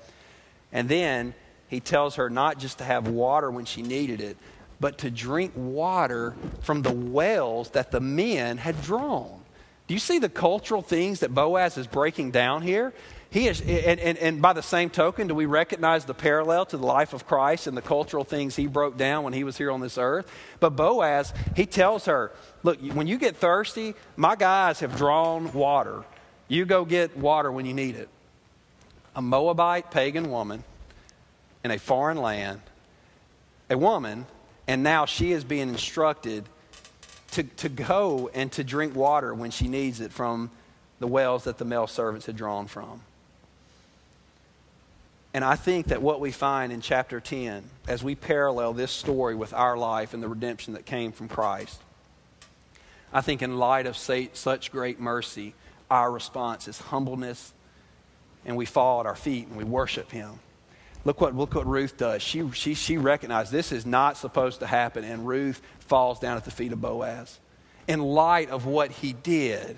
[0.71, 1.33] And then
[1.67, 4.37] he tells her not just to have water when she needed it,
[4.79, 9.39] but to drink water from the wells that the men had drawn.
[9.87, 12.93] Do you see the cultural things that Boaz is breaking down here?
[13.29, 16.77] He is, and, and, and by the same token, do we recognize the parallel to
[16.77, 19.69] the life of Christ and the cultural things he broke down when he was here
[19.69, 20.31] on this earth?
[20.59, 22.31] But Boaz, he tells her,
[22.63, 26.05] Look, when you get thirsty, my guys have drawn water.
[26.47, 28.07] You go get water when you need it.
[29.15, 30.63] A Moabite pagan woman
[31.63, 32.61] in a foreign land,
[33.69, 34.25] a woman,
[34.67, 36.45] and now she is being instructed
[37.31, 40.49] to, to go and to drink water when she needs it from
[40.99, 43.01] the wells that the male servants had drawn from.
[45.33, 49.35] And I think that what we find in chapter 10, as we parallel this story
[49.35, 51.79] with our life and the redemption that came from Christ,
[53.13, 55.53] I think in light of such great mercy,
[55.89, 57.53] our response is humbleness,
[58.45, 60.39] and we fall at our feet and we worship Him.
[61.05, 62.21] Look what, look what Ruth does.
[62.21, 66.43] She, she, she recognized this is not supposed to happen, and Ruth falls down at
[66.43, 67.39] the feet of Boaz.
[67.87, 69.77] In light of what he did,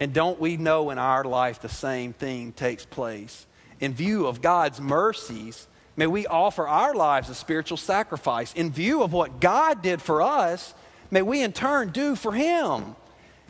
[0.00, 3.46] and don't we know in our life the same thing takes place?
[3.80, 8.52] In view of God's mercies, may we offer our lives a spiritual sacrifice.
[8.54, 10.74] In view of what God did for us,
[11.10, 12.96] may we in turn do for Him.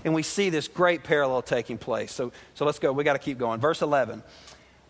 [0.05, 2.13] and we see this great parallel taking place.
[2.13, 2.93] So, so let's go.
[2.93, 3.61] We got to keep going.
[3.61, 4.23] Verse 11.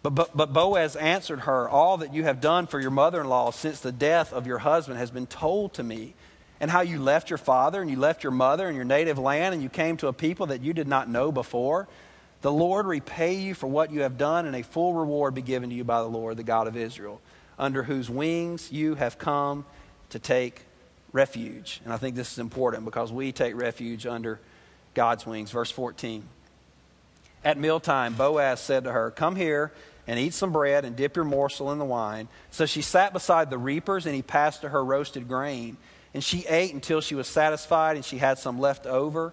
[0.03, 3.29] But, but, but Boaz answered her, All that you have done for your mother in
[3.29, 6.15] law since the death of your husband has been told to me,
[6.61, 9.53] and how you left your father and you left your mother and your native land
[9.53, 11.89] and you came to a people that you did not know before.
[12.47, 15.71] The Lord repay you for what you have done, and a full reward be given
[15.71, 17.21] to you by the Lord, the God of Israel,
[17.59, 19.65] under whose wings you have come
[20.11, 20.61] to take
[21.11, 21.81] refuge.
[21.83, 24.39] And I think this is important because we take refuge under
[24.95, 25.51] God's wings.
[25.51, 26.23] Verse 14.
[27.45, 29.73] At mealtime, Boaz said to her, Come here
[30.07, 32.29] and eat some bread and dip your morsel in the wine.
[32.53, 35.79] So she sat beside the reapers, and he passed to her roasted grain.
[36.15, 39.33] And she ate until she was satisfied, and she had some left over.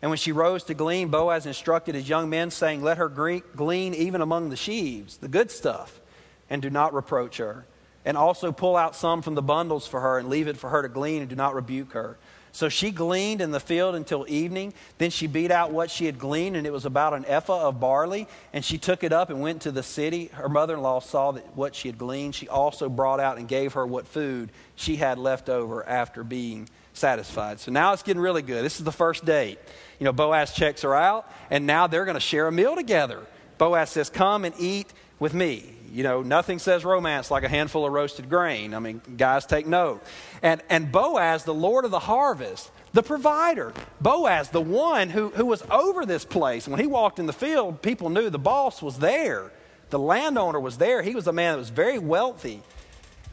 [0.00, 3.94] And when she rose to glean, Boaz instructed his young men, saying, Let her glean
[3.94, 6.00] even among the sheaves, the good stuff,
[6.48, 7.66] and do not reproach her.
[8.04, 10.82] And also pull out some from the bundles for her, and leave it for her
[10.82, 12.16] to glean, and do not rebuke her.
[12.52, 14.72] So she gleaned in the field until evening.
[14.98, 17.78] Then she beat out what she had gleaned, and it was about an ephah of
[17.78, 18.26] barley.
[18.52, 20.26] And she took it up and went to the city.
[20.26, 22.34] Her mother in law saw that what she had gleaned.
[22.34, 26.68] She also brought out and gave her what food she had left over after being
[26.98, 27.60] satisfied.
[27.60, 28.64] So now it's getting really good.
[28.64, 29.58] This is the first date.
[29.98, 33.20] You know, Boaz checks her out, and now they're going to share a meal together.
[33.56, 35.64] Boaz says, Come and eat with me.
[35.92, 38.74] You know, nothing says romance like a handful of roasted grain.
[38.74, 40.02] I mean, guys, take note.
[40.42, 45.46] And, and Boaz, the Lord of the harvest, the provider, Boaz, the one who, who
[45.46, 46.68] was over this place.
[46.68, 49.50] When he walked in the field, people knew the boss was there.
[49.90, 51.02] The landowner was there.
[51.02, 52.62] He was a man that was very wealthy.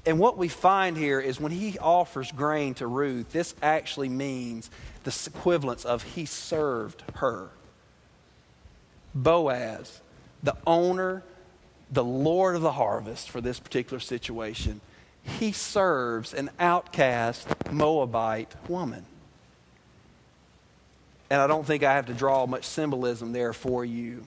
[0.06, 4.70] And what we find here is when he offers grain to Ruth, this actually means
[5.04, 7.50] the equivalence of he served her.
[9.16, 10.02] Boaz,
[10.44, 11.24] the owner
[11.92, 14.82] the Lord of the harvest for this particular situation,
[15.24, 19.06] he serves an outcast Moabite woman.
[21.30, 24.26] And I don't think I have to draw much symbolism there for you.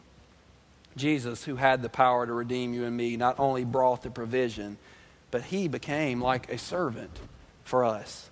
[0.96, 4.76] Jesus, who had the power to redeem you and me, not only brought the provision,
[5.30, 7.18] but he became like a servant
[7.64, 8.30] for us.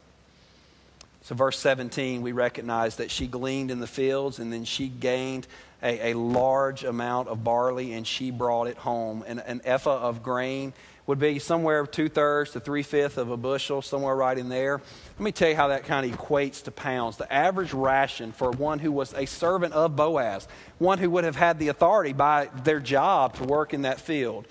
[1.23, 5.49] So, verse 17, we recognize that she gleaned in the fields and then she gained
[5.83, 9.25] a, a large amount of barley and she brought it home.
[9.27, 10.73] And an ephah of grain
[11.07, 14.81] would be somewhere two thirds to three fifths of a bushel, somewhere right in there.
[15.19, 17.17] Let me tell you how that kind of equates to pounds.
[17.17, 21.37] The average ration for one who was a servant of Boaz, one who would have
[21.37, 24.47] had the authority by their job to work in that field,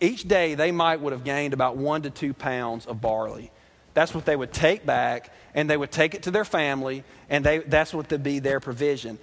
[0.00, 3.50] each day they might would have gained about one to two pounds of barley.
[3.94, 7.44] That's what they would take back, and they would take it to their family, and
[7.44, 9.18] they, that's what would be their provision.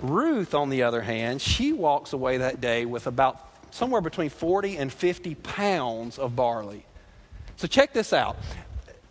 [0.00, 4.76] Ruth, on the other hand, she walks away that day with about somewhere between 40
[4.76, 6.84] and 50 pounds of barley.
[7.56, 8.36] So check this out.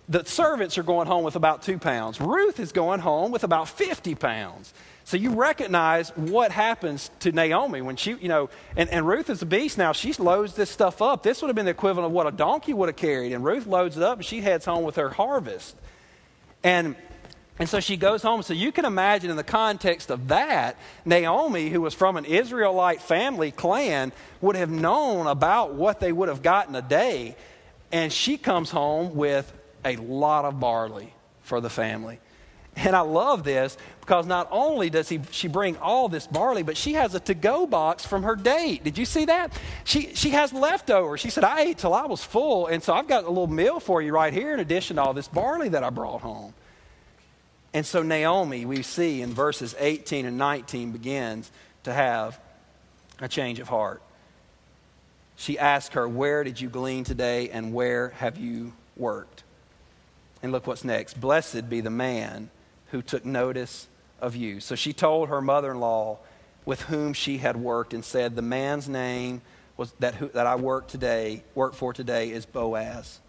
[0.08, 2.22] The servants are going home with about two pounds.
[2.22, 4.74] Ruth is going home with about 50 pounds.
[5.06, 9.40] So you recognize what happens to Naomi when she, you know, and, and Ruth is
[9.44, 9.92] a beast now.
[9.92, 11.22] She loads this stuff up.
[11.22, 13.32] This would have been the equivalent of what a donkey would have carried.
[13.32, 15.76] And Ruth loads it up and she heads home with her harvest.
[16.64, 16.96] And
[17.58, 18.42] and so she goes home.
[18.44, 20.76] So you can imagine, in the context of that,
[21.06, 26.28] Naomi, who was from an Israelite family clan, would have known about what they would
[26.28, 27.38] have gotten a day.
[27.94, 29.54] And she comes home with
[29.86, 32.20] a lot of barley for the family.
[32.76, 36.78] And I love this because not only does he, she bring all this barley, but
[36.78, 38.84] she has a to go box from her date.
[38.84, 39.52] Did you see that?
[39.84, 41.20] She, she has leftovers.
[41.22, 43.80] She said, I ate till I was full, and so I've got a little meal
[43.80, 46.54] for you right here in addition to all this barley that I brought home.
[47.74, 51.50] And so Naomi, we see in verses 18 and 19, begins
[51.84, 52.40] to have
[53.20, 54.04] a change of heart.
[55.36, 59.44] She asked her, Where did you glean today and where have you worked?
[60.44, 61.20] And look what's next.
[61.20, 62.52] Blessed be the man
[62.92, 63.88] who took notice
[64.26, 64.60] of you.
[64.60, 66.18] So she told her mother in law
[66.66, 69.42] with whom she had worked and said, The man's name
[69.78, 73.20] was that, who, that I work today, work for today is Boaz.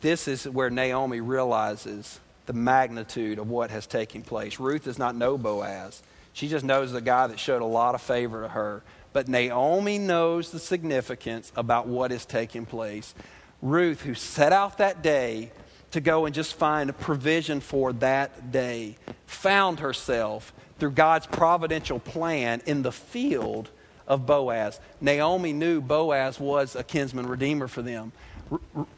[0.00, 4.58] This is where Naomi realizes the magnitude of what has taken place.
[4.58, 6.02] Ruth does not know Boaz.
[6.32, 8.82] She just knows the guy that showed a lot of favor to her.
[9.12, 13.14] But Naomi knows the significance about what is taking place.
[13.62, 15.50] Ruth, who set out that day
[15.96, 21.98] to go and just find a provision for that day, found herself through God's providential
[21.98, 23.70] plan in the field
[24.06, 24.78] of Boaz.
[25.00, 28.12] Naomi knew Boaz was a kinsman redeemer for them.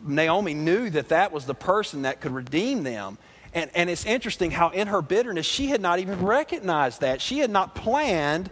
[0.05, 3.17] Naomi knew that that was the person that could redeem them.
[3.55, 7.21] And, and it's interesting how, in her bitterness, she had not even recognized that.
[7.21, 8.51] She had not planned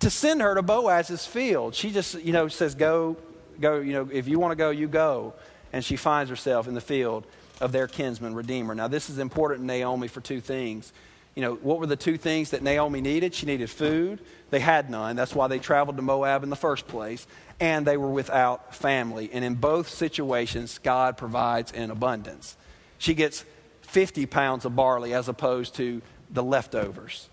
[0.00, 1.74] to send her to Boaz's field.
[1.74, 3.16] She just, you know, says, Go,
[3.58, 5.32] go, you know, if you want to go, you go.
[5.72, 7.26] And she finds herself in the field
[7.60, 8.74] of their kinsman redeemer.
[8.74, 10.92] Now, this is important to Naomi for two things.
[11.34, 13.34] You know, what were the two things that Naomi needed?
[13.34, 14.20] She needed food.
[14.50, 15.16] They had none.
[15.16, 17.26] That's why they traveled to Moab in the first place.
[17.60, 19.30] And they were without family.
[19.32, 22.56] And in both situations, God provides in abundance.
[22.98, 23.44] She gets
[23.82, 26.00] 50 pounds of barley as opposed to
[26.30, 27.28] the leftovers.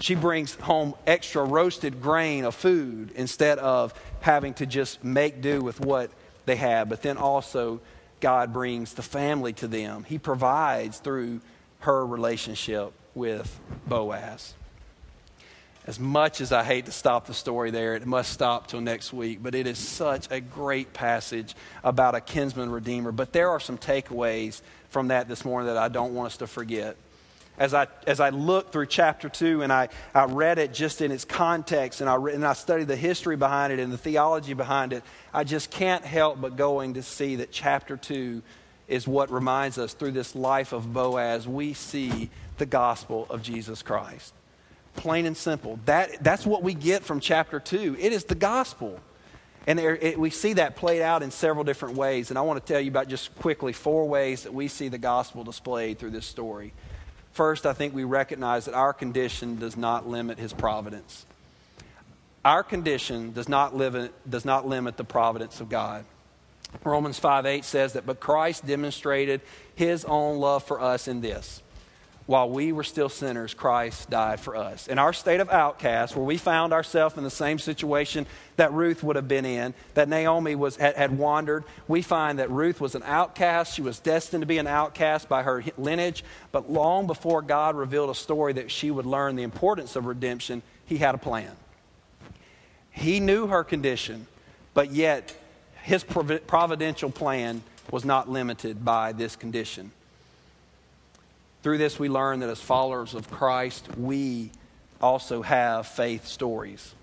[0.00, 5.60] She brings home extra roasted grain of food instead of having to just make do
[5.60, 6.10] with what
[6.44, 6.88] they have.
[6.88, 7.80] But then also,
[8.22, 10.04] God brings the family to them.
[10.04, 11.40] He provides through
[11.80, 14.54] her relationship with Boaz.
[15.84, 19.12] As much as I hate to stop the story there, it must stop till next
[19.12, 19.42] week.
[19.42, 23.10] But it is such a great passage about a kinsman redeemer.
[23.10, 26.46] But there are some takeaways from that this morning that I don't want us to
[26.46, 26.96] forget
[27.58, 31.12] as I, as I looked through chapter 2 and I, I read it just in
[31.12, 34.92] its context and I, and I studied the history behind it and the theology behind
[34.92, 38.42] it, I just can't help but going to see that chapter 2
[38.88, 43.82] is what reminds us through this life of Boaz, we see the gospel of Jesus
[43.82, 44.34] Christ.
[44.96, 45.78] Plain and simple.
[45.86, 47.96] That, that's what we get from chapter 2.
[47.98, 49.00] It is the gospel.
[49.66, 52.30] And there, it, we see that played out in several different ways.
[52.30, 54.98] And I want to tell you about just quickly four ways that we see the
[54.98, 56.72] gospel displayed through this story.
[57.32, 61.24] First, I think we recognize that our condition does not limit his providence.
[62.44, 66.04] Our condition does not, live, does not limit the providence of God.
[66.84, 69.40] Romans 5 8 says that, but Christ demonstrated
[69.74, 71.61] his own love for us in this
[72.32, 74.88] while we were still sinners, Christ died for us.
[74.88, 78.24] In our state of outcast, where we found ourselves in the same situation
[78.56, 82.50] that Ruth would have been in, that Naomi was, had, had, wandered, we find that
[82.50, 83.74] Ruth was an outcast.
[83.74, 86.24] She was destined to be an outcast by her lineage.
[86.52, 90.62] But long before God revealed a story that she would learn the importance of redemption,
[90.86, 91.54] He had a plan.
[92.92, 94.26] He knew her condition,
[94.72, 95.36] but yet
[95.82, 99.92] His providential plan was not limited by this condition.
[101.62, 104.50] Through this, we learn that as followers of Christ, we
[105.00, 106.94] also have faith stories.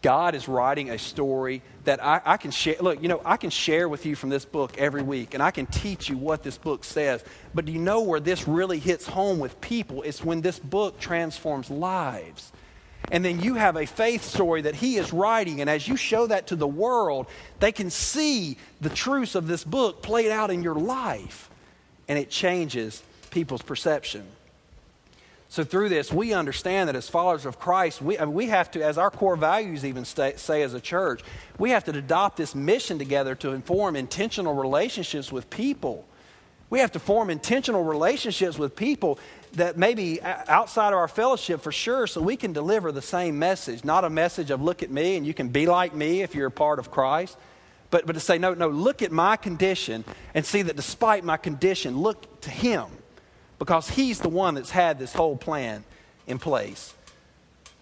[0.00, 2.76] God is writing a story that I, I, can share.
[2.80, 5.50] Look, you know, I can share with you from this book every week, and I
[5.50, 7.24] can teach you what this book says.
[7.52, 10.02] But do you know where this really hits home with people?
[10.02, 12.52] It's when this book transforms lives.
[13.10, 16.28] And then you have a faith story that he is writing, and as you show
[16.28, 17.26] that to the world,
[17.58, 21.50] they can see the truths of this book played out in your life,
[22.06, 24.26] and it changes people's perception.
[25.50, 28.70] So, through this, we understand that as followers of Christ, we, I mean, we have
[28.72, 31.22] to, as our core values even stay, say as a church,
[31.58, 36.04] we have to adopt this mission together to inform intentional relationships with people.
[36.68, 39.18] We have to form intentional relationships with people
[39.54, 43.84] that maybe outside of our fellowship for sure, so we can deliver the same message.
[43.84, 46.48] Not a message of look at me and you can be like me if you're
[46.48, 47.38] a part of Christ,
[47.90, 50.04] but, but to say, no, no, look at my condition
[50.34, 52.84] and see that despite my condition, look to Him
[53.58, 55.84] because He's the one that's had this whole plan
[56.26, 56.94] in place.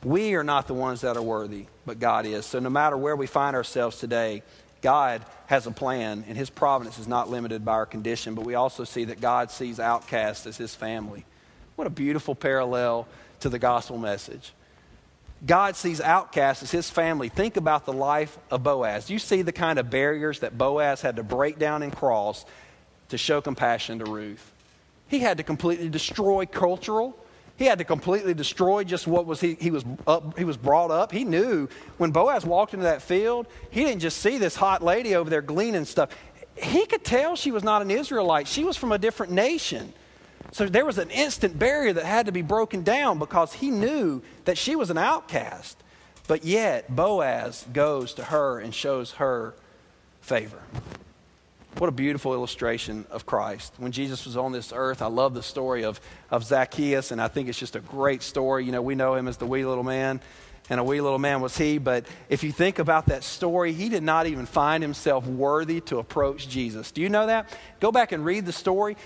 [0.04, 2.46] We are not the ones that are worthy, but God is.
[2.46, 4.42] So no matter where we find ourselves today,
[4.82, 8.54] God has a plan, and His providence is not limited by our condition, but we
[8.54, 11.24] also see that God sees outcasts as His family.
[11.76, 13.06] What a beautiful parallel
[13.40, 14.52] to the gospel message.
[15.44, 17.28] God sees outcasts as his family.
[17.28, 19.10] Think about the life of Boaz.
[19.10, 22.46] You see the kind of barriers that Boaz had to break down and cross
[23.10, 24.52] to show compassion to Ruth.
[25.08, 27.16] He had to completely destroy cultural.
[27.56, 30.90] He had to completely destroy just what was he, he was up, he was brought
[30.90, 31.10] up.
[31.10, 35.14] He knew when Boaz walked into that field, he didn't just see this hot lady
[35.14, 36.10] over there gleaning stuff.
[36.54, 38.46] He could tell she was not an Israelite.
[38.46, 39.92] She was from a different nation.
[40.52, 44.22] So there was an instant barrier that had to be broken down because he knew
[44.44, 45.82] that she was an outcast.
[46.28, 49.54] But yet, Boaz goes to her and shows her
[50.20, 50.60] favor.
[51.78, 53.74] What a beautiful illustration of Christ.
[53.76, 56.00] When Jesus was on this earth, I love the story of,
[56.30, 58.64] of Zacchaeus, and I think it's just a great story.
[58.64, 60.22] You know, we know him as the wee little man,
[60.70, 61.76] and a wee little man was he.
[61.76, 65.98] But if you think about that story, he did not even find himself worthy to
[65.98, 66.92] approach Jesus.
[66.92, 67.54] Do you know that?
[67.78, 68.96] Go back and read the story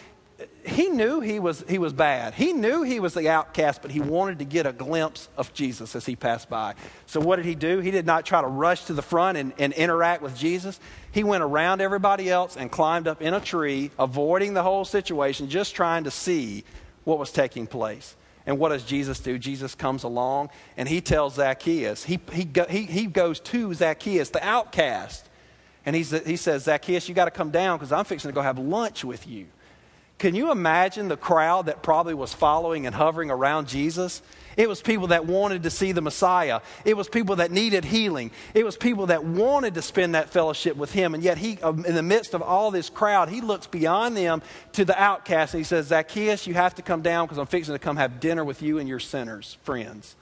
[0.64, 2.34] he knew he was, he was bad.
[2.34, 5.95] He knew he was the outcast, but he wanted to get a glimpse of Jesus
[5.95, 6.74] as he passed by.
[7.07, 7.80] So, what did he do?
[7.80, 10.80] He did not try to rush to the front and, and interact with Jesus.
[11.12, 15.49] He went around everybody else and climbed up in a tree, avoiding the whole situation,
[15.49, 16.64] just trying to see
[17.05, 18.16] what was taking place.
[18.47, 19.38] And what does Jesus do?
[19.38, 24.30] Jesus comes along and he tells Zacchaeus, he, he, go, he, he goes to Zacchaeus,
[24.30, 25.28] the outcast,
[25.84, 28.43] and he's, he says, Zacchaeus, you got to come down because I'm fixing to go
[28.43, 29.47] have lunch with you.
[30.20, 34.20] Can you imagine the crowd that probably was following and hovering around Jesus?
[34.54, 36.60] It was people that wanted to see the Messiah.
[36.84, 38.30] It was people that needed healing.
[38.52, 41.14] It was people that wanted to spend that fellowship with him.
[41.14, 44.42] And yet, he, um, in the midst of all this crowd, he looks beyond them
[44.72, 47.74] to the outcast and he says, Zacchaeus, you have to come down because I'm fixing
[47.74, 50.16] to come have dinner with you and your sinners, friends.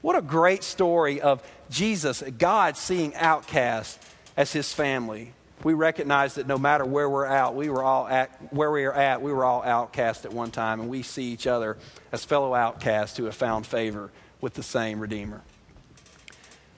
[0.00, 3.98] What a great story of Jesus, God seeing outcasts
[4.34, 5.34] as his family.
[5.64, 8.92] We recognize that no matter where we're at, we were all at where we are
[8.92, 11.78] at, we were all outcast at one time, and we see each other
[12.12, 14.10] as fellow outcasts who have found favor
[14.42, 15.40] with the same Redeemer.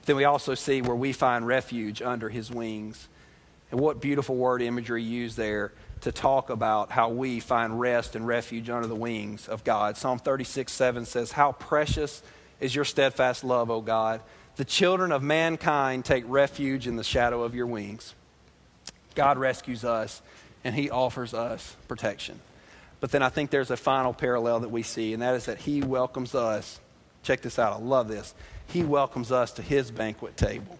[0.05, 3.09] Then we also see where we find refuge under his wings.
[3.71, 8.25] And what beautiful word imagery used there to talk about how we find rest and
[8.25, 9.97] refuge under the wings of God.
[9.97, 12.23] Psalm 36 7 says, How precious
[12.61, 14.21] is your steadfast love, O God.
[14.55, 18.15] The children of mankind take refuge in the shadow of your wings.
[19.17, 20.21] God rescues us,
[20.63, 22.39] and He offers us protection.
[22.99, 25.57] But then I think there's a final parallel that we see, and that is that
[25.57, 26.79] He welcomes us.
[27.23, 28.35] Check this out, I love this.
[28.67, 30.77] He welcomes us to His banquet table.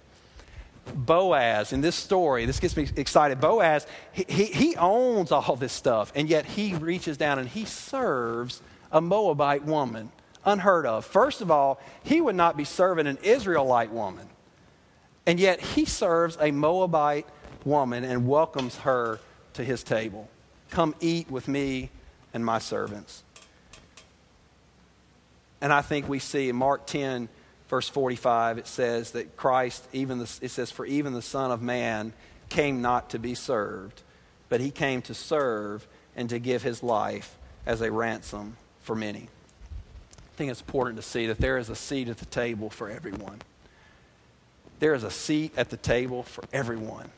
[0.94, 3.42] Boaz, in this story, this gets me excited.
[3.42, 7.66] Boaz, he, he, he owns all this stuff, and yet he reaches down and he
[7.66, 8.62] serves
[8.92, 10.12] a Moabite woman
[10.46, 11.06] unheard of.
[11.06, 14.28] First of all, he would not be serving an Israelite woman.
[15.26, 17.28] And yet he serves a Moabite
[17.66, 19.20] woman and welcomes her
[19.54, 20.30] to his table.
[20.70, 21.90] Come eat with me
[22.34, 23.24] and my servants.
[25.62, 27.30] And I think we see in Mark 10,
[27.68, 31.62] verse 45, it says that Christ, even the, it says, For even the Son of
[31.62, 32.14] Man
[32.50, 34.02] came not to be served,
[34.50, 39.28] but he came to serve and to give his life as a ransom for many.
[40.12, 42.90] I think it's important to see that there is a seat at the table for
[42.90, 43.42] everyone.
[44.80, 47.10] There is a seat at the table for everyone.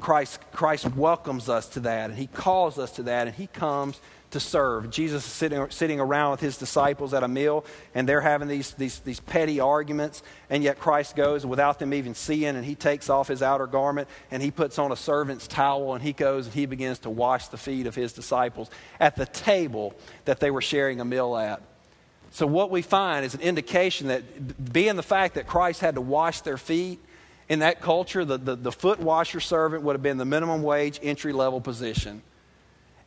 [0.00, 4.00] Christ, Christ welcomes us to that, and He calls us to that, and He comes
[4.30, 4.90] to serve.
[4.90, 8.72] Jesus is sitting, sitting around with His disciples at a meal, and they're having these,
[8.72, 13.08] these, these petty arguments, and yet Christ goes without them even seeing, and He takes
[13.08, 16.54] off His outer garment, and He puts on a servant's towel, and He goes and
[16.54, 18.70] He begins to wash the feet of His disciples
[19.00, 19.94] at the table
[20.26, 21.62] that they were sharing a meal at.
[22.30, 26.00] So, what we find is an indication that, being the fact that Christ had to
[26.00, 27.00] wash their feet,
[27.48, 31.00] in that culture, the, the, the foot washer servant would have been the minimum wage
[31.02, 32.22] entry level position.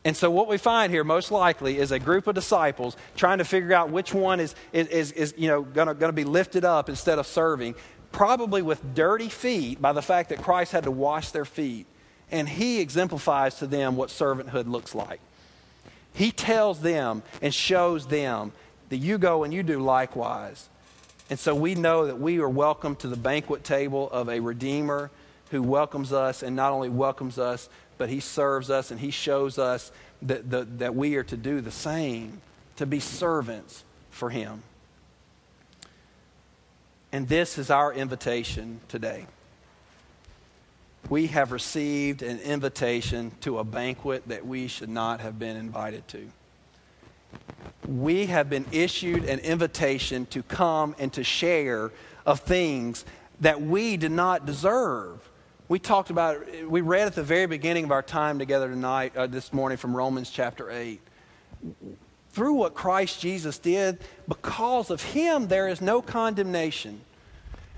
[0.04, 3.44] And so, what we find here, most likely, is a group of disciples trying to
[3.44, 7.20] figure out which one is, is, is, you know, going to be lifted up instead
[7.20, 7.76] of serving,
[8.10, 11.86] probably with dirty feet by the fact that Christ had to wash their feet.
[12.32, 15.20] And he exemplifies to them what servanthood looks like.
[16.14, 18.52] He tells them and shows them
[18.88, 20.68] that you go and you do likewise.
[21.32, 25.10] And so we know that we are welcome to the banquet table of a Redeemer
[25.50, 29.58] who welcomes us and not only welcomes us, but he serves us and he shows
[29.58, 32.42] us that, that, that we are to do the same,
[32.76, 34.62] to be servants for him.
[37.12, 39.24] And this is our invitation today.
[41.08, 46.06] We have received an invitation to a banquet that we should not have been invited
[46.08, 46.30] to
[47.86, 51.90] we have been issued an invitation to come and to share
[52.24, 53.04] of things
[53.40, 55.28] that we did not deserve.
[55.68, 59.26] We talked about, we read at the very beginning of our time together tonight, uh,
[59.26, 61.00] this morning from Romans chapter 8.
[62.30, 67.00] Through what Christ Jesus did, because of Him, there is no condemnation.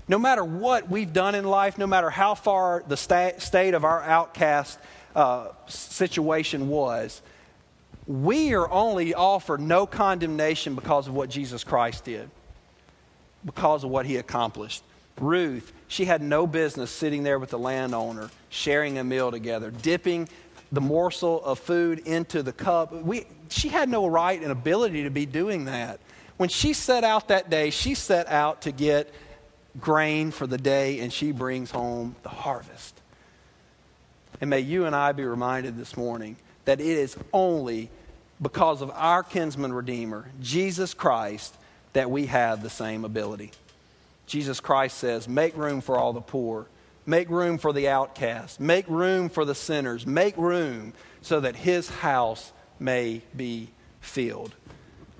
[0.07, 3.83] No matter what we've done in life, no matter how far the sta- state of
[3.83, 4.77] our outcast
[5.15, 7.21] uh, situation was,
[8.07, 12.29] we are only offered no condemnation because of what Jesus Christ did,
[13.43, 14.83] because of what he accomplished.
[15.19, 20.27] Ruth, she had no business sitting there with the landowner, sharing a meal together, dipping
[20.71, 22.91] the morsel of food into the cup.
[22.91, 25.99] We, she had no right and ability to be doing that.
[26.37, 29.13] When she set out that day, she set out to get
[29.79, 32.99] grain for the day, and she brings home the harvest.
[34.41, 36.35] And may you and I be reminded this morning
[36.65, 37.89] that it is only
[38.41, 41.55] because of our kinsman redeemer, Jesus Christ,
[41.93, 43.51] that we have the same ability.
[44.27, 46.65] Jesus Christ says, Make room for all the poor,
[47.05, 51.89] make room for the outcast, make room for the sinners, make room so that his
[51.89, 53.69] house may be
[54.01, 54.53] filled.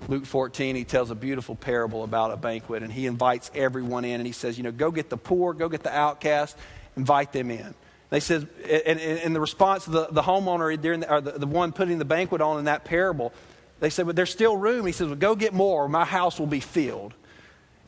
[0.08, 4.20] Luke 14, he tells a beautiful parable about a banquet, and he invites everyone in,
[4.20, 6.56] and he says, You know, go get the poor, go get the outcast,
[6.96, 7.74] invite them in.
[8.10, 11.46] They said, and, and the response of the, the homeowner during the, or the, the
[11.46, 13.32] one putting the banquet on in that parable,
[13.80, 14.86] they said, but there's still room.
[14.86, 15.88] He says, well, go get more.
[15.88, 17.14] My house will be filled.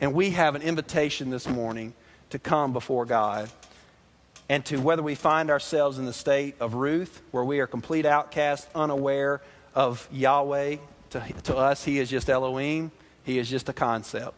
[0.01, 1.95] And we have an invitation this morning
[2.31, 3.49] to come before God
[4.49, 8.07] and to whether we find ourselves in the state of Ruth, where we are complete
[8.07, 9.41] outcasts, unaware
[9.75, 10.77] of Yahweh.
[11.11, 12.91] To, to us, He is just Elohim.
[13.25, 14.35] He is just a concept.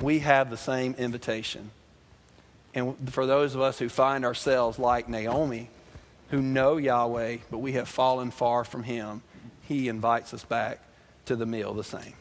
[0.00, 1.70] We have the same invitation.
[2.76, 5.70] And for those of us who find ourselves like Naomi,
[6.28, 9.22] who know Yahweh, but we have fallen far from Him,
[9.62, 10.80] He invites us back
[11.24, 12.12] to the meal the same.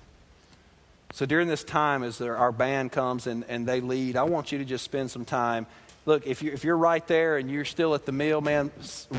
[1.12, 4.58] So during this time, as our band comes and, and they lead, I want you
[4.60, 5.68] to just spend some time.
[6.06, 8.72] Look, if you're, if you're right there and you're still at the meal, man,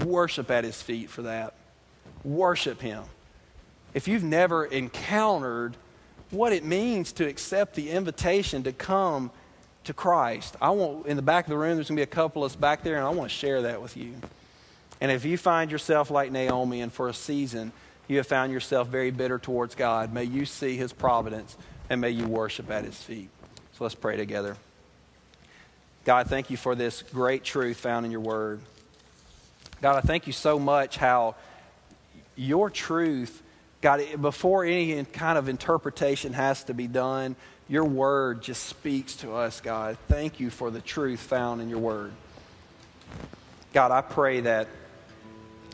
[0.06, 1.52] worship at His feet for that.
[2.24, 3.04] Worship Him.
[3.92, 5.76] If you've never encountered
[6.30, 9.30] what it means to accept the invitation to come
[9.86, 10.56] to Christ.
[10.60, 12.52] I want in the back of the room there's going to be a couple of
[12.52, 14.14] us back there and I want to share that with you.
[15.00, 17.72] And if you find yourself like Naomi and for a season
[18.08, 21.56] you have found yourself very bitter towards God, may you see his providence
[21.90, 23.28] and may you worship at his feet.
[23.72, 24.56] So let's pray together.
[26.04, 28.60] God, thank you for this great truth found in your word.
[29.82, 31.34] God, I thank you so much how
[32.36, 33.42] your truth
[33.80, 37.36] God, before any kind of interpretation has to be done,
[37.68, 39.98] your word just speaks to us, God.
[40.08, 42.12] Thank you for the truth found in your word.
[43.72, 44.68] God, I pray that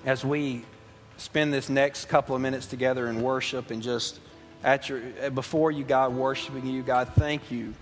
[0.04, 0.64] as we
[1.18, 4.18] spend this next couple of minutes together in worship and just
[4.64, 7.74] at your before you, God, worshiping you, God, thank you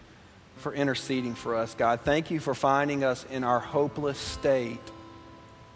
[0.56, 2.00] for interceding for us, God.
[2.00, 4.78] Thank you for finding us in our hopeless state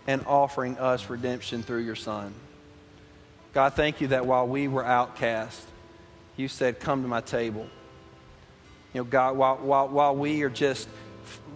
[0.06, 2.34] and offering us redemption through your Son.
[3.54, 5.66] God, thank you that while we were outcast,
[6.36, 7.68] you said, Come to my table.
[8.94, 10.88] You know, God, while, while, while we are just,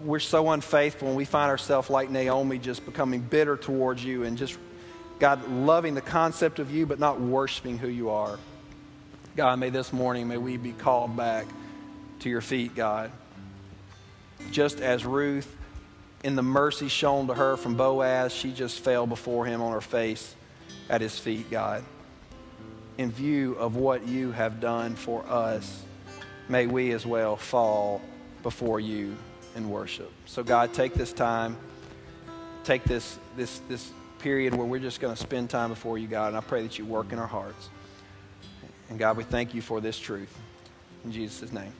[0.05, 4.37] we're so unfaithful and we find ourselves like Naomi, just becoming bitter towards you and
[4.37, 4.59] just,
[5.21, 8.39] God, loving the concept of you, but not worshiping who you are.
[9.37, 11.47] God, may this morning, may we be called back
[12.21, 13.13] to your feet, God.
[14.51, 15.57] Just as Ruth,
[16.25, 19.81] in the mercy shown to her from Boaz, she just fell before him on her
[19.81, 20.35] face
[20.91, 21.85] at his feet, God.
[22.97, 25.85] In view of what you have done for us,
[26.49, 28.01] may we as well fall
[28.43, 29.17] before you
[29.57, 30.11] in worship.
[30.27, 31.57] So, God, take this time,
[32.65, 36.29] take this, this, this period where we're just going to spend time before you, God,
[36.29, 37.69] and I pray that you work in our hearts.
[38.91, 40.37] And God, we thank you for this truth.
[41.05, 41.73] In Jesus' name.